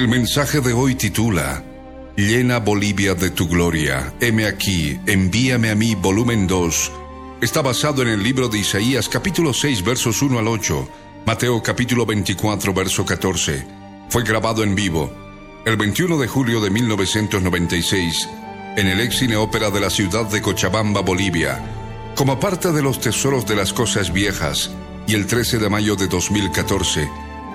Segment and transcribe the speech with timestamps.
[0.00, 1.62] El mensaje de hoy titula
[2.16, 4.14] Llena Bolivia de tu gloria.
[4.18, 6.92] Heme aquí, envíame a mí, volumen 2.
[7.42, 10.88] Está basado en el libro de Isaías capítulo 6 versos 1 al 8,
[11.26, 13.66] Mateo capítulo 24 verso 14.
[14.08, 15.12] Fue grabado en vivo
[15.66, 18.26] el 21 de julio de 1996
[18.78, 21.62] en el ex cine ópera de la ciudad de Cochabamba, Bolivia,
[22.14, 24.70] como parte de los tesoros de las cosas viejas,
[25.06, 27.29] y el 13 de mayo de 2014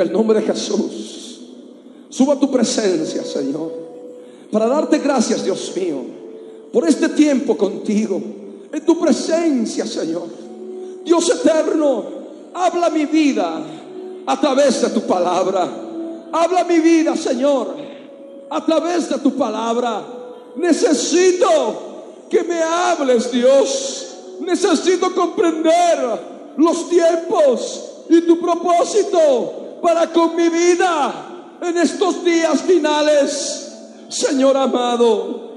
[0.00, 1.40] El nombre de Jesús,
[2.08, 3.72] suba tu presencia, Señor,
[4.50, 6.02] para darte gracias, Dios mío,
[6.72, 8.20] por este tiempo contigo,
[8.72, 10.26] en tu presencia, Señor.
[11.04, 12.04] Dios eterno,
[12.54, 13.62] habla mi vida
[14.26, 15.68] a través de tu palabra.
[16.30, 17.74] Habla mi vida, Señor,
[18.50, 20.04] a través de tu palabra.
[20.56, 24.16] Necesito que me hables, Dios.
[24.40, 31.12] Necesito comprender los tiempos y tu propósito para con mi vida
[31.60, 33.72] en estos días finales.
[34.08, 35.48] Señor amado,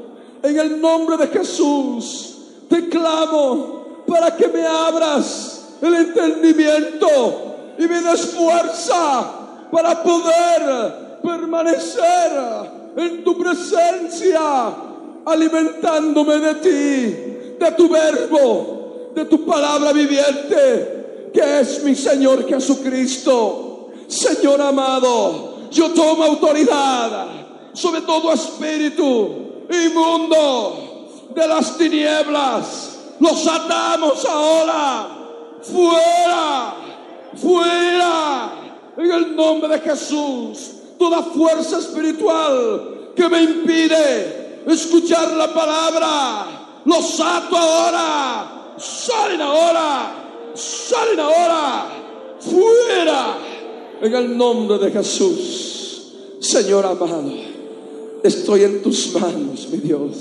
[0.43, 2.37] en el nombre de Jesús,
[2.69, 7.07] te clamo para que me abras el entendimiento
[7.77, 9.31] y me des fuerza
[9.71, 12.31] para poder permanecer
[12.97, 14.73] en tu presencia,
[15.25, 18.81] alimentándome de ti, de tu verbo
[19.15, 23.70] de tu palabra viviente, que es mi Señor Jesucristo.
[24.11, 27.27] Señor amado, yo tomo autoridad
[27.73, 32.99] sobre todo espíritu inmundo de las tinieblas.
[33.19, 35.07] Los atamos ahora.
[35.61, 36.73] Fuera,
[37.35, 38.51] fuera.
[38.97, 40.71] En el nombre de Jesús.
[40.99, 46.81] Toda fuerza espiritual que me impide escuchar la palabra.
[46.83, 50.11] Los ato ahora salen ahora,
[50.53, 51.85] salen ahora,
[52.39, 53.37] fuera,
[54.01, 56.13] en el nombre de Jesús.
[56.39, 57.31] Señor amado,
[58.23, 60.15] estoy en tus manos, mi Dios.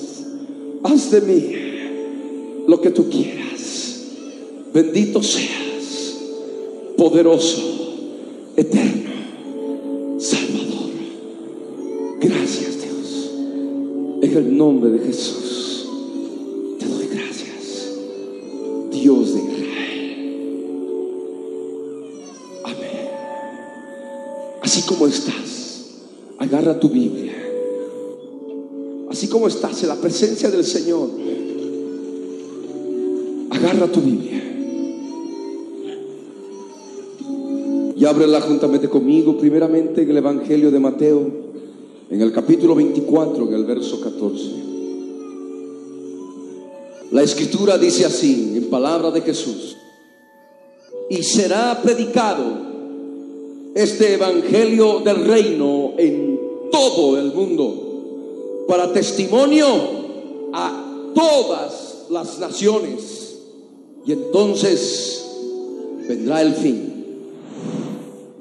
[0.82, 4.04] Haz de mí lo que tú quieras.
[4.72, 6.16] Bendito seas,
[6.96, 7.62] poderoso,
[8.56, 9.10] eterno,
[10.18, 10.90] Salvador.
[12.20, 13.30] Gracias, Dios.
[14.22, 15.49] En el nombre de Jesús.
[24.90, 25.84] Como estás,
[26.36, 27.32] agarra tu Biblia.
[29.08, 31.10] Así como estás en la presencia del Señor,
[33.50, 34.42] agarra tu Biblia.
[37.96, 41.24] Y ábrela juntamente conmigo, primeramente en el Evangelio de Mateo,
[42.10, 44.44] en el capítulo 24, en el verso 14.
[47.12, 49.76] La escritura dice así, en palabra de Jesús,
[51.08, 52.69] y será predicado
[53.74, 56.40] este evangelio del reino en
[56.70, 59.66] todo el mundo para testimonio
[60.52, 63.36] a todas las naciones.
[64.06, 65.24] Y entonces
[66.08, 67.04] vendrá el fin.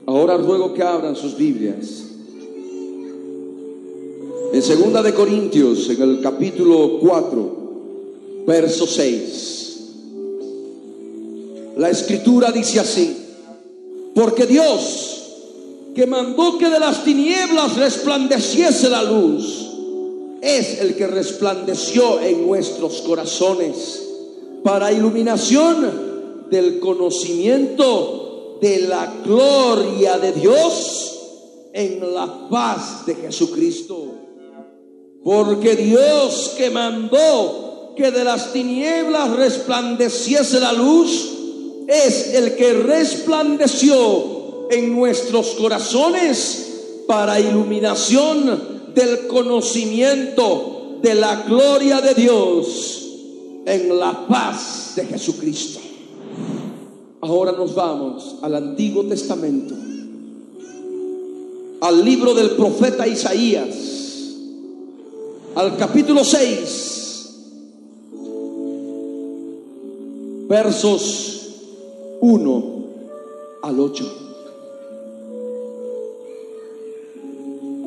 [0.06, 2.06] Ahora ruego que abran sus Biblias.
[4.52, 7.58] En segunda de Corintios, en el capítulo 4,
[8.48, 9.60] verso 6.
[11.78, 13.16] La escritura dice así,
[14.16, 15.19] porque Dios
[15.96, 19.70] que mandó que de las tinieblas resplandeciese la luz,
[20.42, 24.08] es el que resplandeció en nuestros corazones
[24.64, 31.20] para iluminación del conocimiento de la gloria de Dios
[31.74, 34.16] en la paz de Jesucristo.
[35.24, 41.30] Porque Dios que mandó que de las tinieblas resplandeciese la luz,
[41.88, 44.39] es el que resplandeció
[44.69, 53.07] en nuestros corazones para iluminación del conocimiento de la gloria de Dios
[53.66, 55.80] en la paz de Jesucristo.
[57.21, 59.75] Ahora nos vamos al Antiguo Testamento,
[61.81, 63.75] al libro del profeta Isaías,
[65.56, 67.30] al capítulo 6,
[70.48, 71.50] versos
[72.21, 72.63] 1
[73.63, 74.29] al 8.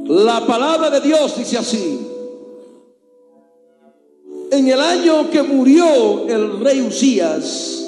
[0.07, 2.01] La palabra de Dios dice así.
[4.51, 7.87] En el año que murió el rey Usías,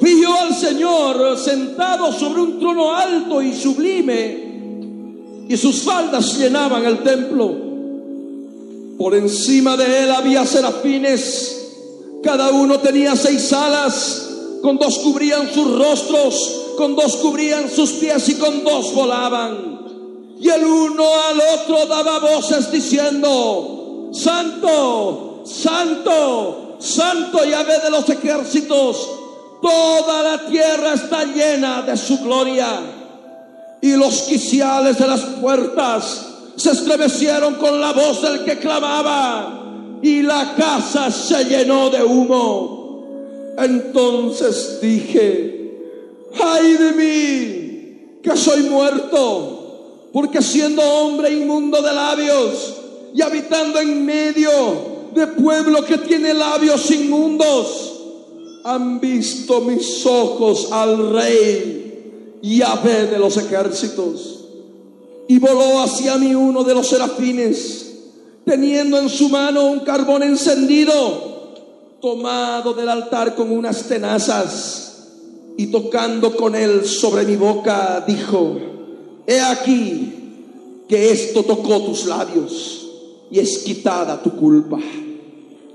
[0.00, 7.02] vi al Señor sentado sobre un trono alto y sublime, y sus faldas llenaban el
[7.02, 7.56] templo.
[8.98, 11.56] Por encima de él había serafines,
[12.22, 14.28] cada uno tenía seis alas,
[14.60, 19.79] con dos cubrían sus rostros, con dos cubrían sus pies y con dos volaban.
[20.40, 29.06] Y el uno al otro daba voces diciendo, Santo, Santo, Santo Yahvé de los ejércitos,
[29.60, 32.80] toda la tierra está llena de su gloria.
[33.82, 36.26] Y los quiciales de las puertas
[36.56, 43.04] se estremecieron con la voz del que clamaba, y la casa se llenó de humo.
[43.58, 45.82] Entonces dije,
[46.42, 49.59] ay de mí, que soy muerto
[50.12, 52.74] porque siendo hombre inmundo de labios
[53.14, 54.50] y habitando en medio
[55.14, 57.90] de pueblo que tiene labios inmundos,
[58.64, 64.36] han visto mis ojos al rey Yahvé de los ejércitos.
[65.28, 67.86] Y voló hacia mí uno de los serafines,
[68.44, 71.54] teniendo en su mano un carbón encendido,
[72.00, 74.86] tomado del altar con unas tenazas,
[75.56, 78.56] y tocando con él sobre mi boca, dijo,
[79.30, 80.12] He aquí
[80.88, 82.90] que esto tocó tus labios
[83.30, 84.80] y es quitada tu culpa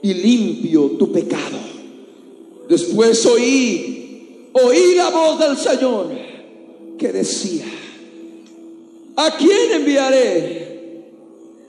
[0.02, 1.58] y limpio tu pecado.
[2.68, 6.10] Después oí, oí la voz del Señor
[6.98, 7.64] que decía,
[9.16, 11.06] ¿a quién enviaré?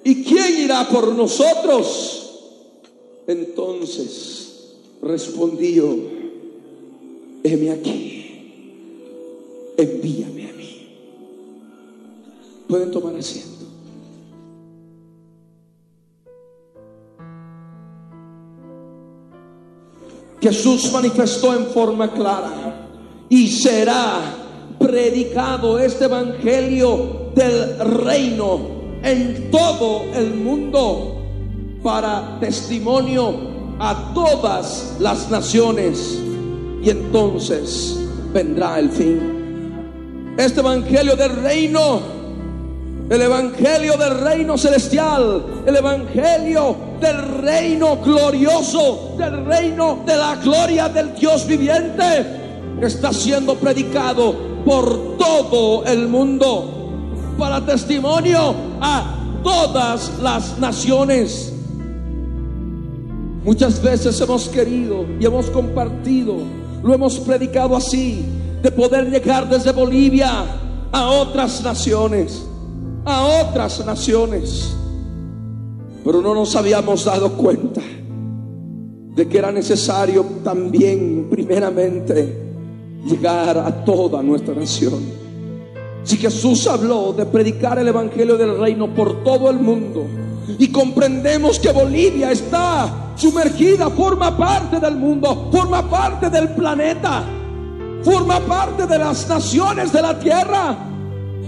[0.03, 2.41] ¿Y quién irá por nosotros?
[3.29, 5.97] Entonces respondí yo,
[7.45, 8.41] heme aquí,
[9.77, 10.56] envíame.
[12.69, 13.57] Pueden tomar asiento.
[20.41, 22.89] Jesús manifestó en forma clara
[23.29, 24.21] y será
[24.79, 28.61] predicado este evangelio del reino
[29.03, 31.17] en todo el mundo
[31.83, 36.19] para testimonio a todas las naciones
[36.83, 37.99] y entonces
[38.33, 40.35] vendrá el fin.
[40.37, 42.16] Este evangelio del reino
[43.09, 50.89] el Evangelio del reino celestial, el Evangelio del reino glorioso, del reino de la gloria
[50.89, 52.27] del Dios viviente,
[52.83, 54.35] está siendo predicado
[54.65, 56.91] por todo el mundo
[57.39, 61.53] para testimonio a todas las naciones.
[63.45, 66.39] Muchas veces hemos querido y hemos compartido,
[66.83, 68.25] lo hemos predicado así,
[68.63, 70.45] de poder llegar desde Bolivia
[70.91, 72.47] a otras naciones
[73.07, 74.77] a otras naciones.
[76.05, 82.45] Pero no nos habíamos dado cuenta de que era necesario también, primeramente,
[83.07, 85.01] llegar a toda nuestra nación.
[86.03, 90.05] Si Jesús habló de predicar el Evangelio del Reino por todo el mundo
[90.59, 97.25] y comprendemos que Bolivia está sumergida, forma parte del mundo, forma parte del planeta,
[98.03, 100.77] forma parte de las naciones de la tierra,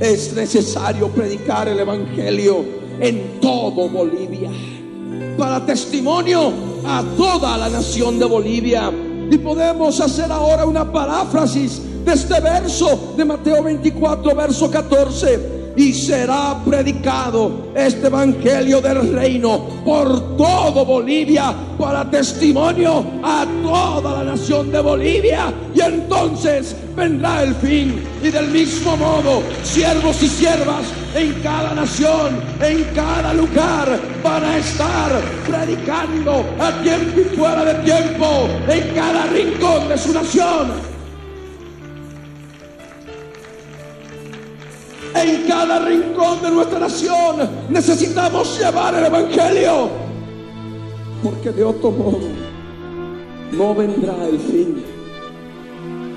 [0.01, 2.65] es necesario predicar el Evangelio
[3.01, 4.51] en todo Bolivia,
[5.37, 6.53] para testimonio
[6.85, 8.91] a toda la nación de Bolivia.
[9.31, 15.93] Y podemos hacer ahora una paráfrasis de este verso de Mateo 24, verso 14 y
[15.93, 24.73] será predicado este evangelio del reino por todo Bolivia para testimonio a toda la nación
[24.73, 25.53] de Bolivia.
[25.75, 30.85] Y entonces vendrá el fin y del mismo modo siervos y siervas
[31.15, 37.75] en cada nación, en cada lugar van a estar predicando a tiempo y fuera de
[37.85, 40.98] tiempo en cada rincón de su nación
[45.21, 47.37] En cada rincón de nuestra nación
[47.69, 49.89] necesitamos llevar el Evangelio.
[51.25, 52.21] Porque de otro modo
[53.51, 54.85] no vendrá el fin.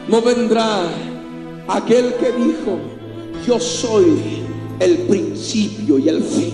[0.07, 0.83] No vendrá
[1.67, 2.77] aquel que dijo,
[3.47, 4.43] yo soy
[4.79, 6.53] el principio y el fin.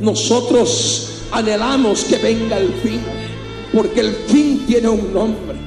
[0.00, 3.00] Nosotros anhelamos que venga el fin,
[3.72, 5.57] porque el fin tiene un nombre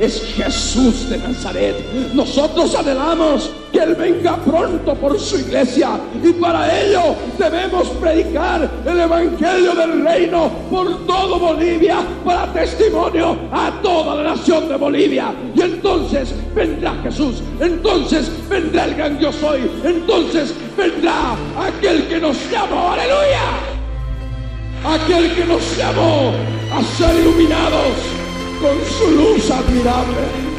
[0.00, 1.76] es Jesús de Nazaret.
[2.14, 9.00] Nosotros anhelamos que Él venga pronto por su iglesia y para ello debemos predicar el
[9.00, 15.34] Evangelio del Reino por todo Bolivia para testimonio a toda la nación de Bolivia.
[15.54, 22.36] Y entonces vendrá Jesús, entonces vendrá el gran yo soy, entonces vendrá aquel que nos
[22.50, 23.42] llamó, aleluya,
[24.82, 26.32] aquel que nos llamó
[26.72, 28.19] a ser iluminados
[28.60, 30.50] con su luz admirable.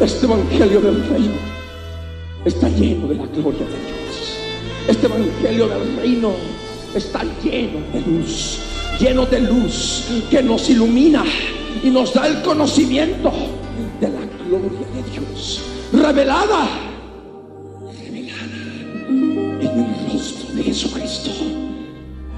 [0.00, 1.34] Este Evangelio del Reino
[2.44, 4.38] está lleno de la gloria de Dios.
[4.88, 6.32] Este Evangelio del Reino
[6.94, 8.58] está lleno de luz,
[8.98, 11.24] lleno de luz que nos ilumina
[11.82, 13.30] y nos da el conocimiento
[14.00, 15.62] de la gloria de Dios,
[15.92, 16.68] revelada,
[18.00, 18.46] revelada
[19.60, 19.95] en el
[20.56, 21.30] de Jesucristo.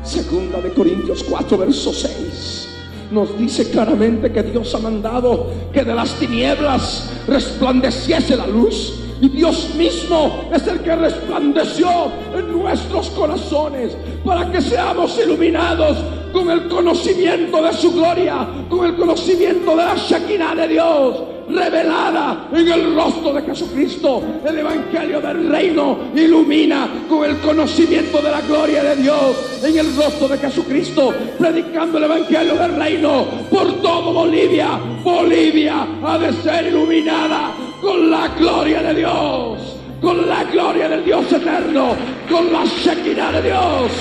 [0.03, 2.69] Segunda de Corintios 4, verso 6.
[3.11, 8.95] Nos dice claramente que Dios ha mandado que de las tinieblas resplandeciese la luz.
[9.21, 11.89] Y Dios mismo es el que resplandeció
[12.37, 15.99] en nuestros corazones para que seamos iluminados
[16.33, 22.49] con el conocimiento de su gloria, con el conocimiento de la Shekinah de Dios revelada
[22.53, 24.23] en el rostro de Jesucristo.
[24.45, 29.97] El Evangelio del Reino ilumina con el conocimiento de la gloria de Dios en el
[29.97, 34.79] rostro de Jesucristo, predicando el Evangelio del Reino por todo Bolivia.
[35.03, 41.33] Bolivia ha de ser iluminada con la gloria de Dios, con la gloria del Dios
[41.33, 41.97] eterno,
[42.31, 43.93] con la Shekinah de Dios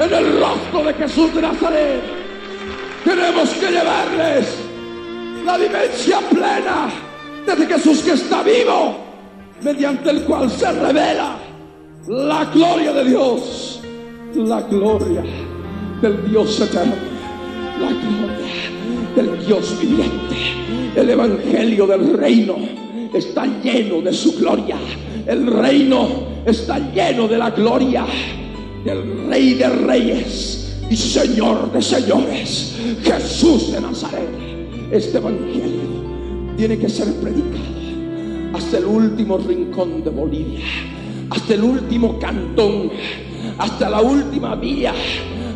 [0.00, 2.00] en el rostro de Jesús de Nazaret.
[3.04, 4.69] Tenemos que llevarles
[5.44, 6.90] la vivencia plena
[7.46, 8.96] de Jesús que está vivo,
[9.62, 11.36] mediante el cual se revela
[12.06, 13.80] la gloria de Dios,
[14.34, 15.22] la gloria
[16.00, 16.94] del Dios eterno,
[17.80, 18.36] la gloria
[19.16, 20.36] del Dios viviente.
[20.94, 22.56] El Evangelio del reino
[23.12, 24.76] está lleno de su gloria.
[25.26, 26.08] El reino
[26.44, 28.06] está lleno de la gloria
[28.84, 34.49] del Rey de Reyes y Señor de Señores, Jesús de Nazaret
[34.90, 36.00] este Evangelio
[36.56, 37.80] tiene que ser predicado
[38.52, 40.64] hasta el último rincón de Bolivia,
[41.30, 42.90] hasta el último cantón,
[43.58, 44.92] hasta la última vía,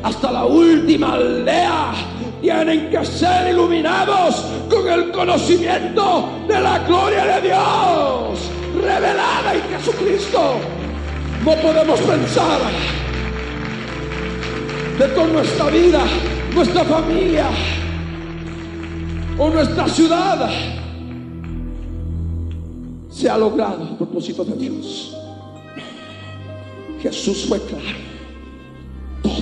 [0.02, 1.92] hasta la última aldea.
[2.40, 8.38] Tienen que ser iluminados con el conocimiento de la gloria de Dios
[8.74, 10.56] revelada en Jesucristo.
[11.44, 12.60] No podemos pensar
[14.98, 16.02] de con nuestra vida,
[16.54, 17.46] nuestra familia,
[19.38, 20.50] o nuestra ciudad
[23.10, 25.16] se ha logrado el propósito de Dios.
[27.00, 27.98] Jesús fue claro.
[29.22, 29.32] Todo.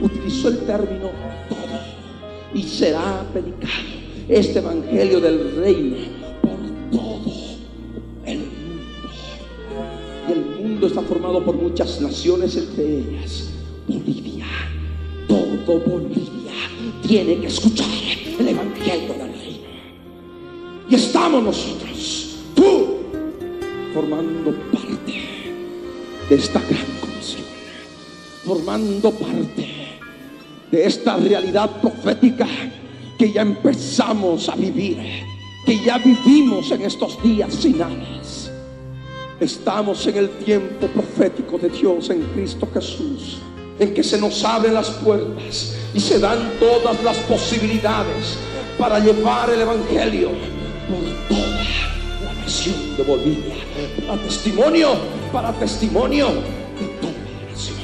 [0.00, 1.10] Utilizó el término
[1.48, 2.54] todo.
[2.54, 3.72] Y será predicado
[4.28, 5.96] este evangelio del reino
[6.42, 7.32] por todo
[8.24, 9.10] el mundo.
[10.28, 13.50] Y el mundo está formado por muchas naciones, entre ellas
[13.86, 14.46] Bolivia.
[15.26, 16.52] Todo Bolivia
[17.06, 17.86] tiene que escuchar
[18.38, 19.68] el Evangelio del Reino.
[20.88, 22.98] Y estamos nosotros, tú,
[23.92, 25.22] formando parte
[26.28, 27.44] de esta gran comisión,
[28.44, 29.68] formando parte
[30.70, 32.46] de esta realidad profética
[33.18, 34.98] que ya empezamos a vivir,
[35.66, 38.50] que ya vivimos en estos días finales.
[39.40, 43.38] Estamos en el tiempo profético de Dios en Cristo Jesús
[43.78, 48.38] en que se nos abren las puertas y se dan todas las posibilidades
[48.78, 50.30] para llevar el Evangelio
[50.88, 51.64] por toda
[52.24, 53.54] la nación de Bolivia.
[54.06, 54.88] Para testimonio,
[55.32, 57.76] para testimonio de toda la nación.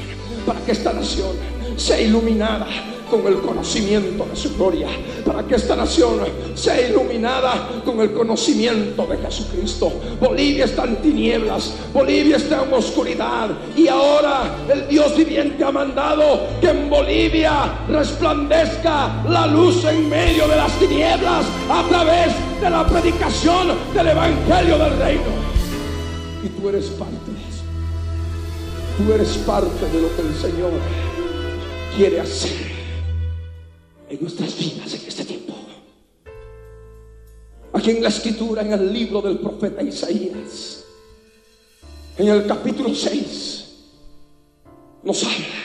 [0.47, 1.37] Para que esta nación
[1.77, 2.67] sea iluminada
[3.15, 4.89] con el conocimiento de su gloria,
[5.25, 6.19] para que esta nación
[6.55, 9.93] sea iluminada con el conocimiento de Jesucristo.
[10.21, 16.41] Bolivia está en tinieblas, Bolivia está en oscuridad y ahora el Dios viviente ha mandado
[16.61, 22.85] que en Bolivia resplandezca la luz en medio de las tinieblas a través de la
[22.85, 25.23] predicación del Evangelio del Reino.
[26.43, 27.15] Y tú eres parte.
[28.97, 30.71] Tú eres parte de lo que el Señor
[31.97, 32.74] quiere hacer
[34.21, 35.55] nuestras vidas en este tiempo.
[37.73, 40.85] Aquí en la escritura, en el libro del profeta Isaías,
[42.17, 43.65] en el capítulo 6,
[45.03, 45.65] nos habla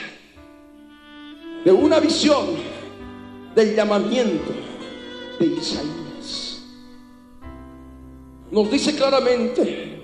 [1.64, 2.46] de una visión
[3.54, 4.52] del llamamiento
[5.38, 6.60] de Isaías.
[8.50, 10.00] Nos dice claramente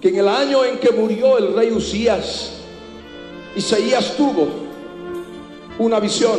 [0.00, 2.52] que en el año en que murió el rey Usías,
[3.56, 4.46] Isaías tuvo
[5.78, 6.38] una visión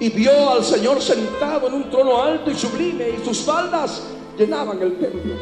[0.00, 4.02] y vio al Señor sentado en un trono alto y sublime y sus faldas
[4.38, 5.34] llenaban el templo.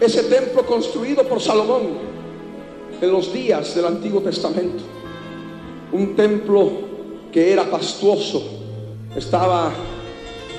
[0.00, 1.82] Ese templo construido por Salomón
[3.00, 4.82] en los días del Antiguo Testamento.
[5.92, 6.68] Un templo
[7.30, 8.42] que era pastuoso,
[9.14, 9.72] estaba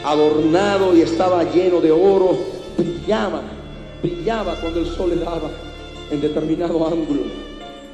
[0.06, 2.38] adornado y estaba lleno de oro,
[2.78, 3.42] brillaba,
[4.02, 5.50] brillaba cuando el sol le daba
[6.10, 7.24] en determinado ángulo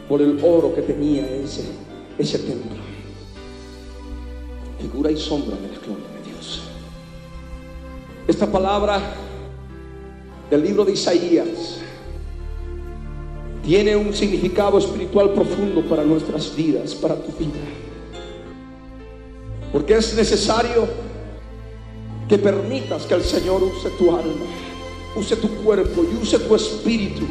[0.07, 1.63] por el oro que tenía ese,
[2.19, 2.82] ese templo
[4.83, 6.61] figura y sombra de la gloria de Dios.
[8.27, 8.99] Esta palabra
[10.49, 11.79] del libro de Isaías
[13.63, 17.61] tiene un significado espiritual profundo para nuestras vidas, para tu vida.
[19.71, 20.85] Porque es necesario
[22.27, 24.45] que permitas que el Señor use tu alma,
[25.15, 27.23] use tu cuerpo y use tu espíritu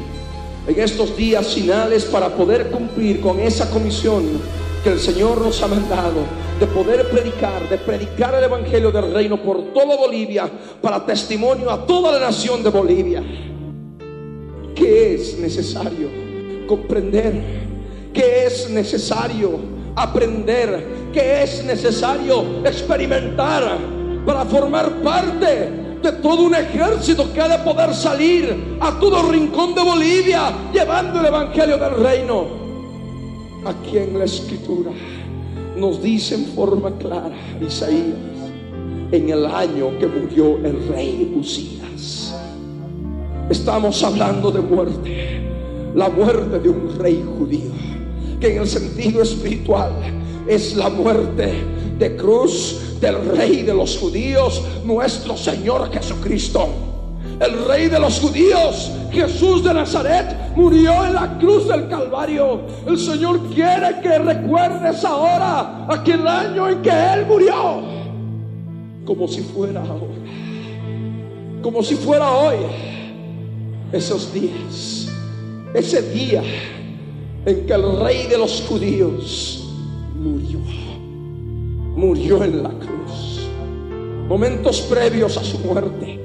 [0.67, 4.41] en estos días finales para poder cumplir con esa comisión
[4.83, 6.25] que el Señor nos ha mandado
[6.59, 11.87] de poder predicar, de predicar el Evangelio del Reino por toda Bolivia, para testimonio a
[11.87, 13.23] toda la nación de Bolivia.
[14.75, 16.09] ¿Qué es necesario
[16.67, 17.63] comprender?
[18.13, 19.61] ¿Qué es necesario
[19.95, 21.11] aprender?
[21.13, 23.79] ¿Qué es necesario experimentar
[24.27, 25.71] para formar parte
[26.03, 31.21] de todo un ejército que ha de poder salir a todo rincón de Bolivia llevando
[31.21, 32.62] el Evangelio del Reino?
[33.65, 34.91] Aquí en la escritura
[35.77, 38.17] nos dice en forma clara Isaías,
[39.11, 42.35] en el año que murió el rey Usías.
[43.49, 45.41] Estamos hablando de muerte,
[45.95, 47.73] la muerte de un rey judío,
[48.41, 49.93] que en el sentido espiritual
[50.47, 51.53] es la muerte
[51.99, 56.92] de cruz del rey de los judíos, nuestro Señor Jesucristo
[57.43, 62.61] el rey de los judíos, Jesús de Nazaret, murió en la cruz del Calvario.
[62.87, 67.83] El Señor quiere que recuerdes ahora aquel año en que Él murió,
[69.05, 70.23] como si fuera ahora,
[71.63, 72.57] como si fuera hoy,
[73.91, 75.09] esos días,
[75.75, 76.43] ese día
[77.45, 79.69] en que el rey de los judíos
[80.15, 80.61] murió,
[81.97, 83.49] murió en la cruz,
[84.29, 86.22] momentos previos a su muerte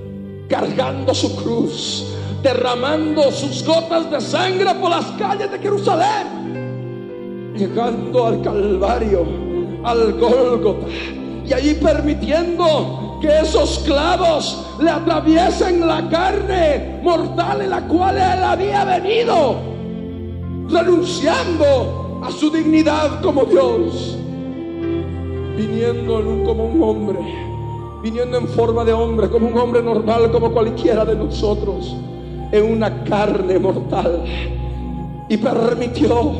[0.47, 2.05] cargando su cruz,
[2.41, 9.25] derramando sus gotas de sangre por las calles de Jerusalén, llegando al Calvario,
[9.83, 10.87] al Gólgota,
[11.45, 18.43] y allí permitiendo que esos clavos le atraviesen la carne mortal en la cual él
[18.43, 19.55] había venido,
[20.69, 24.17] renunciando a su dignidad como Dios,
[25.57, 27.56] viniendo como un hombre
[28.01, 31.95] viniendo en forma de hombre, como un hombre normal, como cualquiera de nosotros,
[32.51, 34.23] en una carne mortal.
[35.29, 36.31] Y permitió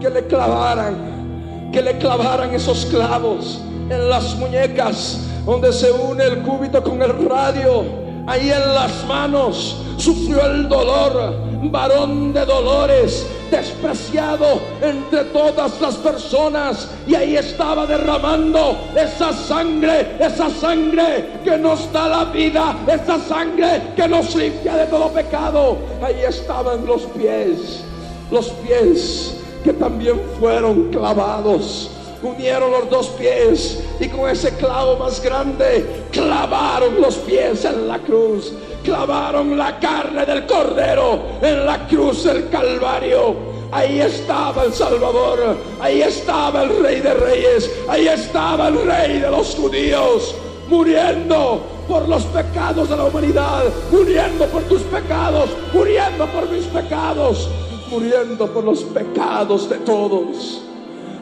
[0.00, 6.38] que le clavaran, que le clavaran esos clavos en las muñecas, donde se une el
[6.42, 11.34] cúbito con el radio ahí en las manos, sufrió el dolor,
[11.70, 20.50] varón de dolores, despreciado entre todas las personas, y ahí estaba derramando esa sangre, esa
[20.50, 25.78] sangre que nos da la vida, esa sangre que nos limpia de todo pecado.
[26.02, 27.84] Ahí estaban los pies,
[28.30, 31.90] los pies que también fueron clavados
[32.24, 37.98] unieron los dos pies y con ese clavo más grande clavaron los pies en la
[37.98, 38.52] cruz,
[38.84, 43.34] clavaron la carne del cordero en la cruz del Calvario.
[43.72, 49.28] Ahí estaba el Salvador, ahí estaba el Rey de Reyes, ahí estaba el Rey de
[49.28, 50.36] los judíos,
[50.68, 57.48] muriendo por los pecados de la humanidad, muriendo por tus pecados, muriendo por mis pecados,
[57.90, 60.62] muriendo por los pecados de todos.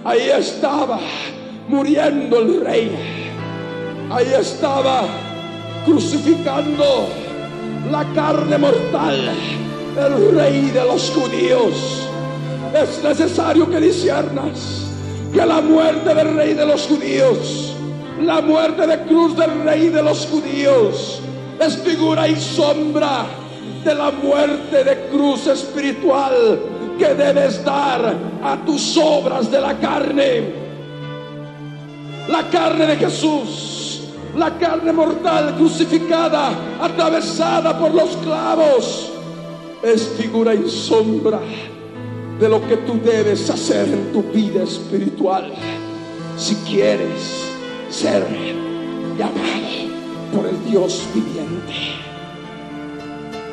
[0.04, 1.00] Ahí estaba
[1.68, 3.21] muriendo el rey.
[4.12, 5.04] Ahí estaba
[5.86, 7.08] crucificando
[7.90, 9.30] la carne mortal,
[9.96, 12.06] el rey de los judíos.
[12.74, 14.86] Es necesario que disiernas
[15.32, 17.74] que la muerte del rey de los judíos,
[18.20, 21.20] la muerte de cruz del rey de los judíos,
[21.58, 23.24] es figura y sombra
[23.82, 26.60] de la muerte de cruz espiritual
[26.98, 30.52] que debes dar a tus obras de la carne.
[32.28, 33.71] La carne de Jesús
[34.36, 39.12] la carne mortal crucificada, atravesada por los clavos,
[39.82, 41.40] es figura y sombra
[42.38, 45.52] de lo que tú debes hacer en tu vida espiritual
[46.36, 47.44] si quieres
[47.90, 48.26] ser
[49.18, 49.62] llamado
[50.34, 51.72] por el Dios viviente.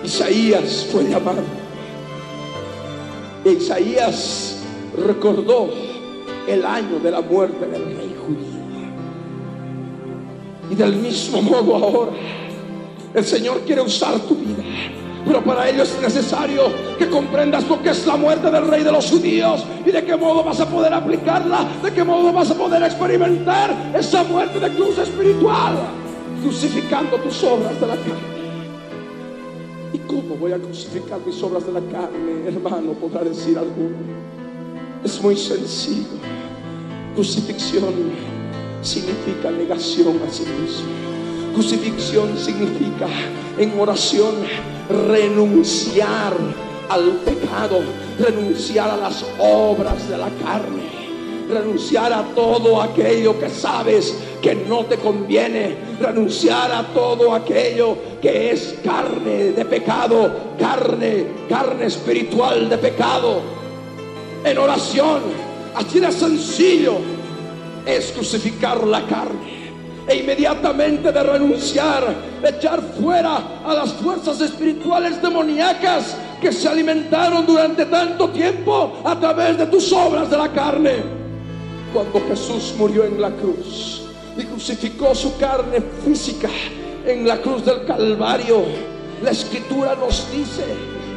[0.03, 1.43] Isaías fue llamado.
[3.45, 4.59] Isaías
[4.97, 5.69] recordó
[6.47, 8.08] el año de la muerte del rey.
[10.69, 12.11] Y del mismo modo ahora,
[13.13, 14.63] el Señor quiere usar tu vida.
[15.25, 16.63] Pero para ello es necesario
[16.97, 20.15] que comprendas lo que es la muerte del rey de los judíos y de qué
[20.15, 24.69] modo vas a poder aplicarla, de qué modo vas a poder experimentar esa muerte de
[24.71, 25.77] cruz espiritual,
[26.41, 28.39] crucificando tus obras de la carne.
[29.93, 32.93] ¿Y cómo voy a crucificar mis obras de la carne, hermano?
[32.93, 33.97] Podrá decir alguno.
[35.03, 36.17] Es muy sencillo.
[37.15, 37.93] Crucifixión
[38.81, 41.53] significa negación a sí mismo.
[41.53, 43.07] Crucifixión significa
[43.57, 44.35] en oración
[45.07, 46.33] renunciar
[46.89, 47.81] al pecado,
[48.17, 50.83] renunciar a las obras de la carne,
[51.49, 58.51] renunciar a todo aquello que sabes que no te conviene, renunciar a todo aquello que
[58.51, 63.41] es carne de pecado, carne, carne espiritual de pecado.
[64.45, 65.21] En oración,
[65.75, 67.18] así de sencillo,
[67.85, 69.69] es crucificar la carne
[70.07, 72.03] e inmediatamente de renunciar,
[72.43, 79.57] echar fuera a las fuerzas espirituales demoníacas que se alimentaron durante tanto tiempo a través
[79.59, 80.93] de tus obras de la carne.
[81.93, 84.01] Cuando Jesús murió en la cruz
[84.35, 86.49] y crucificó su carne física
[87.05, 88.63] en la cruz del Calvario,
[89.21, 90.63] la escritura nos dice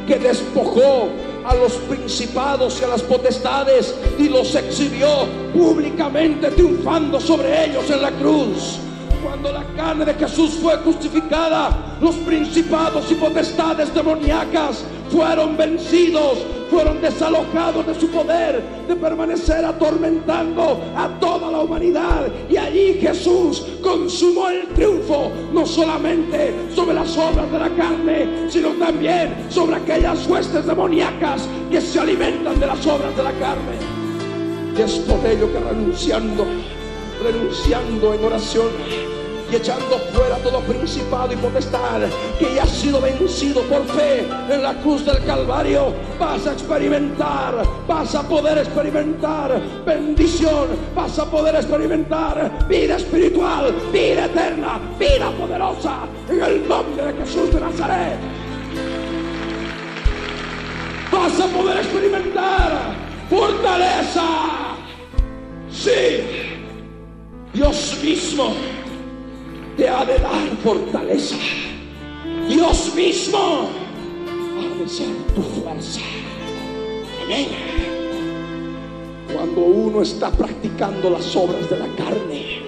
[0.07, 1.07] que despojó
[1.45, 8.01] a los principados y a las potestades y los exhibió públicamente triunfando sobre ellos en
[8.01, 8.79] la cruz.
[9.23, 16.39] Cuando la carne de Jesús fue crucificada, los principados y potestades demoníacas fueron vencidos,
[16.69, 22.27] fueron desalojados de su poder de permanecer atormentando a toda la humanidad.
[22.49, 28.69] Y allí Jesús consumó el triunfo, no solamente sobre las obras de la carne, sino
[28.69, 33.77] también sobre aquellas huestes demoníacas que se alimentan de las obras de la carne.
[34.77, 36.45] Y es por ello que renunciando,
[37.23, 38.67] renunciando en oración,
[39.53, 42.01] y echando fuera todo principado y potestad
[42.39, 47.63] que ya ha sido vencido por fe en la cruz del Calvario, vas a experimentar,
[47.87, 55.99] vas a poder experimentar bendición, vas a poder experimentar vida espiritual, vida eterna, vida poderosa,
[56.29, 58.17] en el nombre de Jesús de Nazaret.
[61.11, 62.95] Vas a poder experimentar
[63.29, 64.23] fortaleza.
[65.69, 66.23] Sí,
[67.53, 68.55] Dios mismo
[69.77, 71.35] te ha de dar fortaleza.
[72.47, 73.69] Dios mismo
[74.59, 76.01] ha de ser tu fuerza.
[77.23, 77.47] Amén.
[79.33, 82.61] Cuando uno está practicando las obras de la carne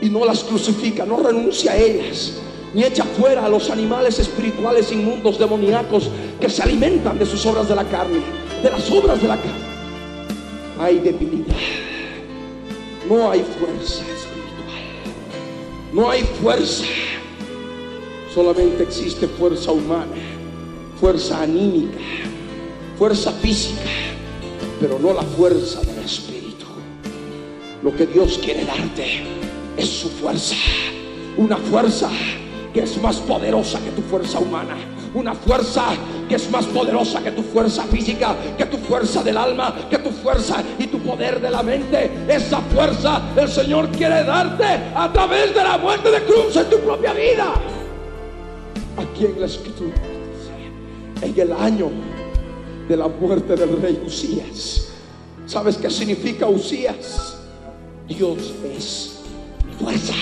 [0.00, 2.34] y no las crucifica, no renuncia a ellas,
[2.72, 7.68] ni echa fuera a los animales espirituales inmundos demoníacos que se alimentan de sus obras
[7.68, 8.20] de la carne,
[8.62, 9.66] de las obras de la carne,
[10.80, 11.54] hay debilidad,
[13.08, 14.15] no hay fuerza
[15.96, 16.84] no hay fuerza.
[18.34, 20.14] Solamente existe fuerza humana,
[21.00, 21.98] fuerza anímica,
[22.98, 23.80] fuerza física,
[24.78, 26.66] pero no la fuerza del Espíritu.
[27.82, 29.22] Lo que Dios quiere darte
[29.78, 30.54] es su fuerza.
[31.38, 32.10] Una fuerza
[32.74, 34.76] que es más poderosa que tu fuerza humana
[35.16, 35.86] una fuerza
[36.28, 40.10] que es más poderosa que tu fuerza física, que tu fuerza del alma, que tu
[40.10, 42.10] fuerza y tu poder de la mente.
[42.28, 46.78] Esa fuerza el Señor quiere darte a través de la muerte de cruz en tu
[46.80, 47.54] propia vida.
[48.98, 49.94] Aquí en la escritura
[51.22, 51.90] en el año
[52.86, 54.88] de la muerte del rey Usías.
[55.46, 57.38] ¿Sabes qué significa Usías?
[58.06, 59.20] Dios es
[59.80, 60.14] fuerza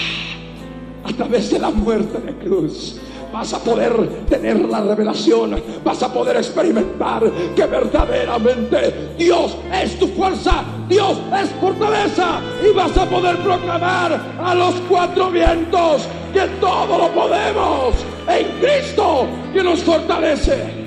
[1.03, 3.01] a través de la muerte de cruz
[3.33, 10.09] vas a poder tener la revelación, vas a poder experimentar que verdaderamente Dios es tu
[10.09, 12.41] fuerza, Dios es fortaleza.
[12.65, 17.95] Y vas a poder proclamar a los cuatro vientos que todo lo podemos
[18.29, 20.85] en Cristo que nos fortalece.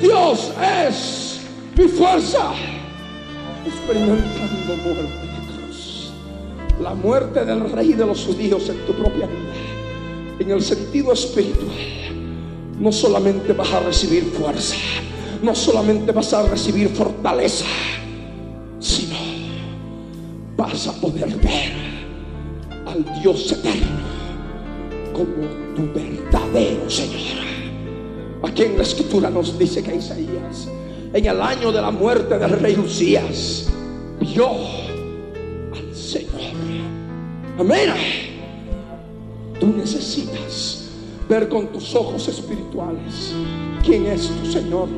[0.00, 0.52] Dios
[0.86, 1.40] es
[1.76, 2.52] mi fuerza,
[3.66, 5.27] experimentando muerte
[6.80, 11.74] la muerte del rey de los judíos en tu propia vida, en el sentido espiritual,
[12.78, 14.76] no solamente vas a recibir fuerza,
[15.42, 17.66] no solamente vas a recibir fortaleza,
[18.78, 19.16] sino
[20.56, 21.72] vas a poder ver
[22.86, 23.98] al Dios eterno
[25.12, 27.38] como tu verdadero Señor.
[28.42, 30.68] Aquí en la escritura nos dice que Isaías,
[31.12, 33.68] en el año de la muerte del rey Usías,
[34.20, 34.87] vio
[36.08, 36.40] Señor.
[37.58, 37.92] Amén.
[39.60, 40.88] Tú necesitas
[41.28, 43.34] ver con tus ojos espirituales
[43.84, 44.88] quién es tu Señor.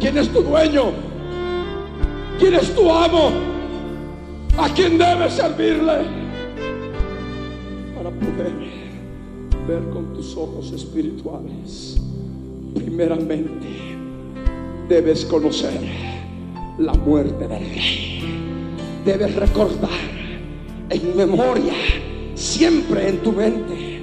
[0.00, 0.92] ¿Quién es tu dueño?
[2.40, 3.30] ¿Quién es tu amo?
[4.58, 5.98] ¿A quién debes servirle?
[7.94, 8.52] Para poder
[9.68, 12.00] ver con tus ojos espirituales.
[12.74, 13.68] Primeramente,
[14.88, 15.80] debes conocer
[16.78, 18.39] la muerte del rey.
[19.04, 19.90] Debes recordar
[20.90, 21.72] en memoria,
[22.34, 24.00] siempre en tu mente,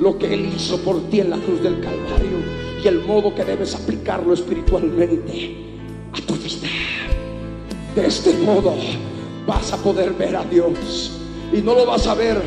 [0.00, 3.44] lo que Él hizo por ti en la cruz del Calvario y el modo que
[3.44, 5.56] debes aplicarlo espiritualmente
[6.12, 6.68] a tu vida.
[7.94, 8.74] De este modo
[9.46, 11.12] vas a poder ver a Dios.
[11.52, 12.42] Y no lo vas a ver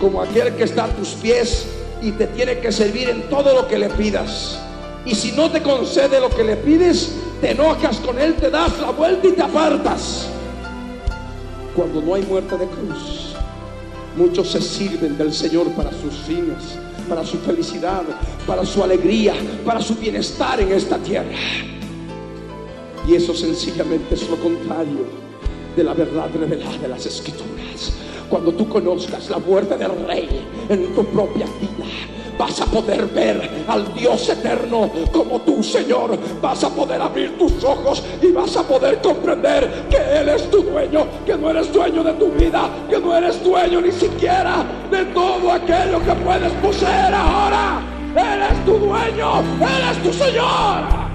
[0.00, 1.66] como aquel que está a tus pies
[2.02, 4.60] y te tiene que servir en todo lo que le pidas.
[5.04, 8.78] Y si no te concede lo que le pides, te enojas con él, te das
[8.80, 10.29] la vuelta y te apartas.
[11.80, 13.32] Cuando no hay muerte de cruz,
[14.14, 18.02] muchos se sirven del Señor para sus fines, para su felicidad,
[18.46, 19.32] para su alegría,
[19.64, 21.38] para su bienestar en esta tierra.
[23.08, 25.06] Y eso sencillamente es lo contrario
[25.74, 27.94] de la verdad revelada de las escrituras.
[28.28, 30.28] Cuando tú conozcas la muerte del rey
[30.68, 31.86] en tu propia vida,
[32.40, 36.18] vas a poder ver al Dios eterno como tu Señor.
[36.40, 40.62] Vas a poder abrir tus ojos y vas a poder comprender que Él es tu
[40.62, 45.04] dueño, que no eres dueño de tu vida, que no eres dueño ni siquiera de
[45.06, 47.82] todo aquello que puedes poseer ahora.
[48.16, 51.10] Él es tu dueño, Él es tu Señor.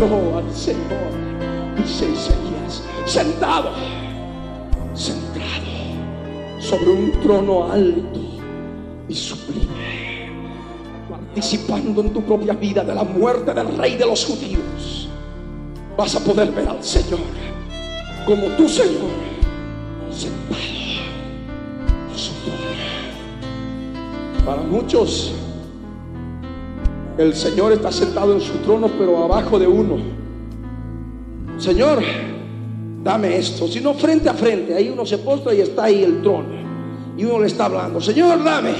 [0.00, 1.10] al Señor,
[1.76, 2.57] dice Isaías,
[3.08, 3.70] sentado,
[4.92, 5.38] sentado
[6.60, 8.20] sobre un trono alto
[9.08, 10.30] y sublime,
[11.08, 15.08] participando en tu propia vida de la muerte del rey de los judíos.
[15.96, 17.20] Vas a poder ver al Señor
[18.26, 19.08] como tu Señor,
[20.10, 20.60] sentado
[22.12, 22.58] en su trono.
[24.44, 25.32] Para muchos,
[27.16, 29.96] el Señor está sentado en su trono, pero abajo de uno.
[31.56, 32.02] Señor,
[33.02, 33.68] dame esto.
[33.68, 34.74] Si no, frente a frente.
[34.74, 36.48] Ahí uno se postra y está ahí el trono.
[37.16, 38.00] Y uno le está hablando.
[38.00, 38.72] Señor, dame.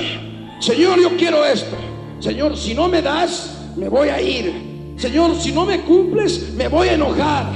[0.61, 1.77] Señor, yo quiero esto.
[2.21, 4.95] Señor, si no me das, me voy a ir.
[4.97, 7.47] Señor, si no me cumples, me voy a enojar.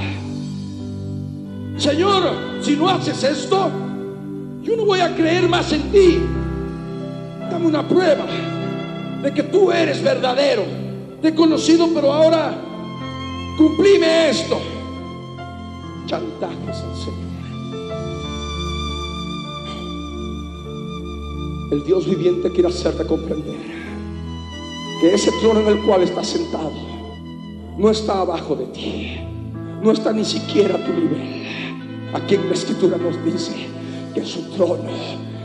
[1.77, 3.69] Señor, si no haces esto,
[4.61, 6.19] yo no voy a creer más en ti.
[7.51, 8.25] Dame una prueba
[9.21, 10.63] de que tú eres verdadero.
[11.21, 12.53] Te he conocido, pero ahora
[13.57, 14.72] cumplime esto.
[16.05, 17.33] Chantajes al Señor.
[21.71, 23.55] El Dios viviente quiere hacerte comprender
[25.01, 26.71] que ese trono en el cual estás sentado
[27.77, 29.17] no está abajo de ti,
[29.81, 31.43] no está ni siquiera a tu nivel.
[32.13, 33.67] Aquí en la escritura nos dice
[34.13, 34.89] que su trono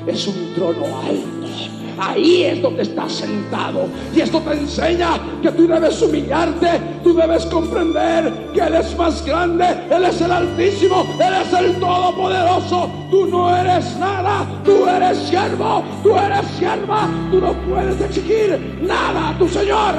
[0.07, 3.88] es un trono alto Ahí es donde estás sentado.
[4.14, 9.24] Y esto te enseña que tú debes humillarte, tú debes comprender que Él es más
[9.24, 12.90] grande, Él es el Altísimo, Él es el Todopoderoso.
[13.11, 19.30] Tú no eres nada, tú eres siervo, tú eres sierva, tú no puedes exigir nada
[19.30, 19.94] a tu Señor.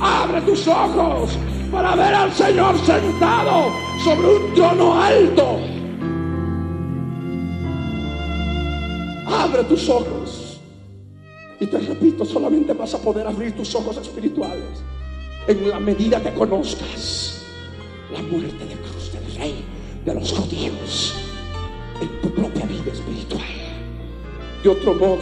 [0.00, 1.38] Abre tus ojos
[1.70, 3.72] para ver al Señor sentado
[4.04, 5.58] sobre un trono alto.
[9.26, 10.21] Abre tus ojos
[11.60, 14.82] y te repito, solamente vas a poder abrir tus ojos espirituales
[15.46, 17.42] en la medida que conozcas
[18.12, 19.64] la muerte de cruz del rey
[20.04, 21.14] de los judíos
[22.00, 23.42] en tu propia vida espiritual.
[24.62, 25.18] De otro modo,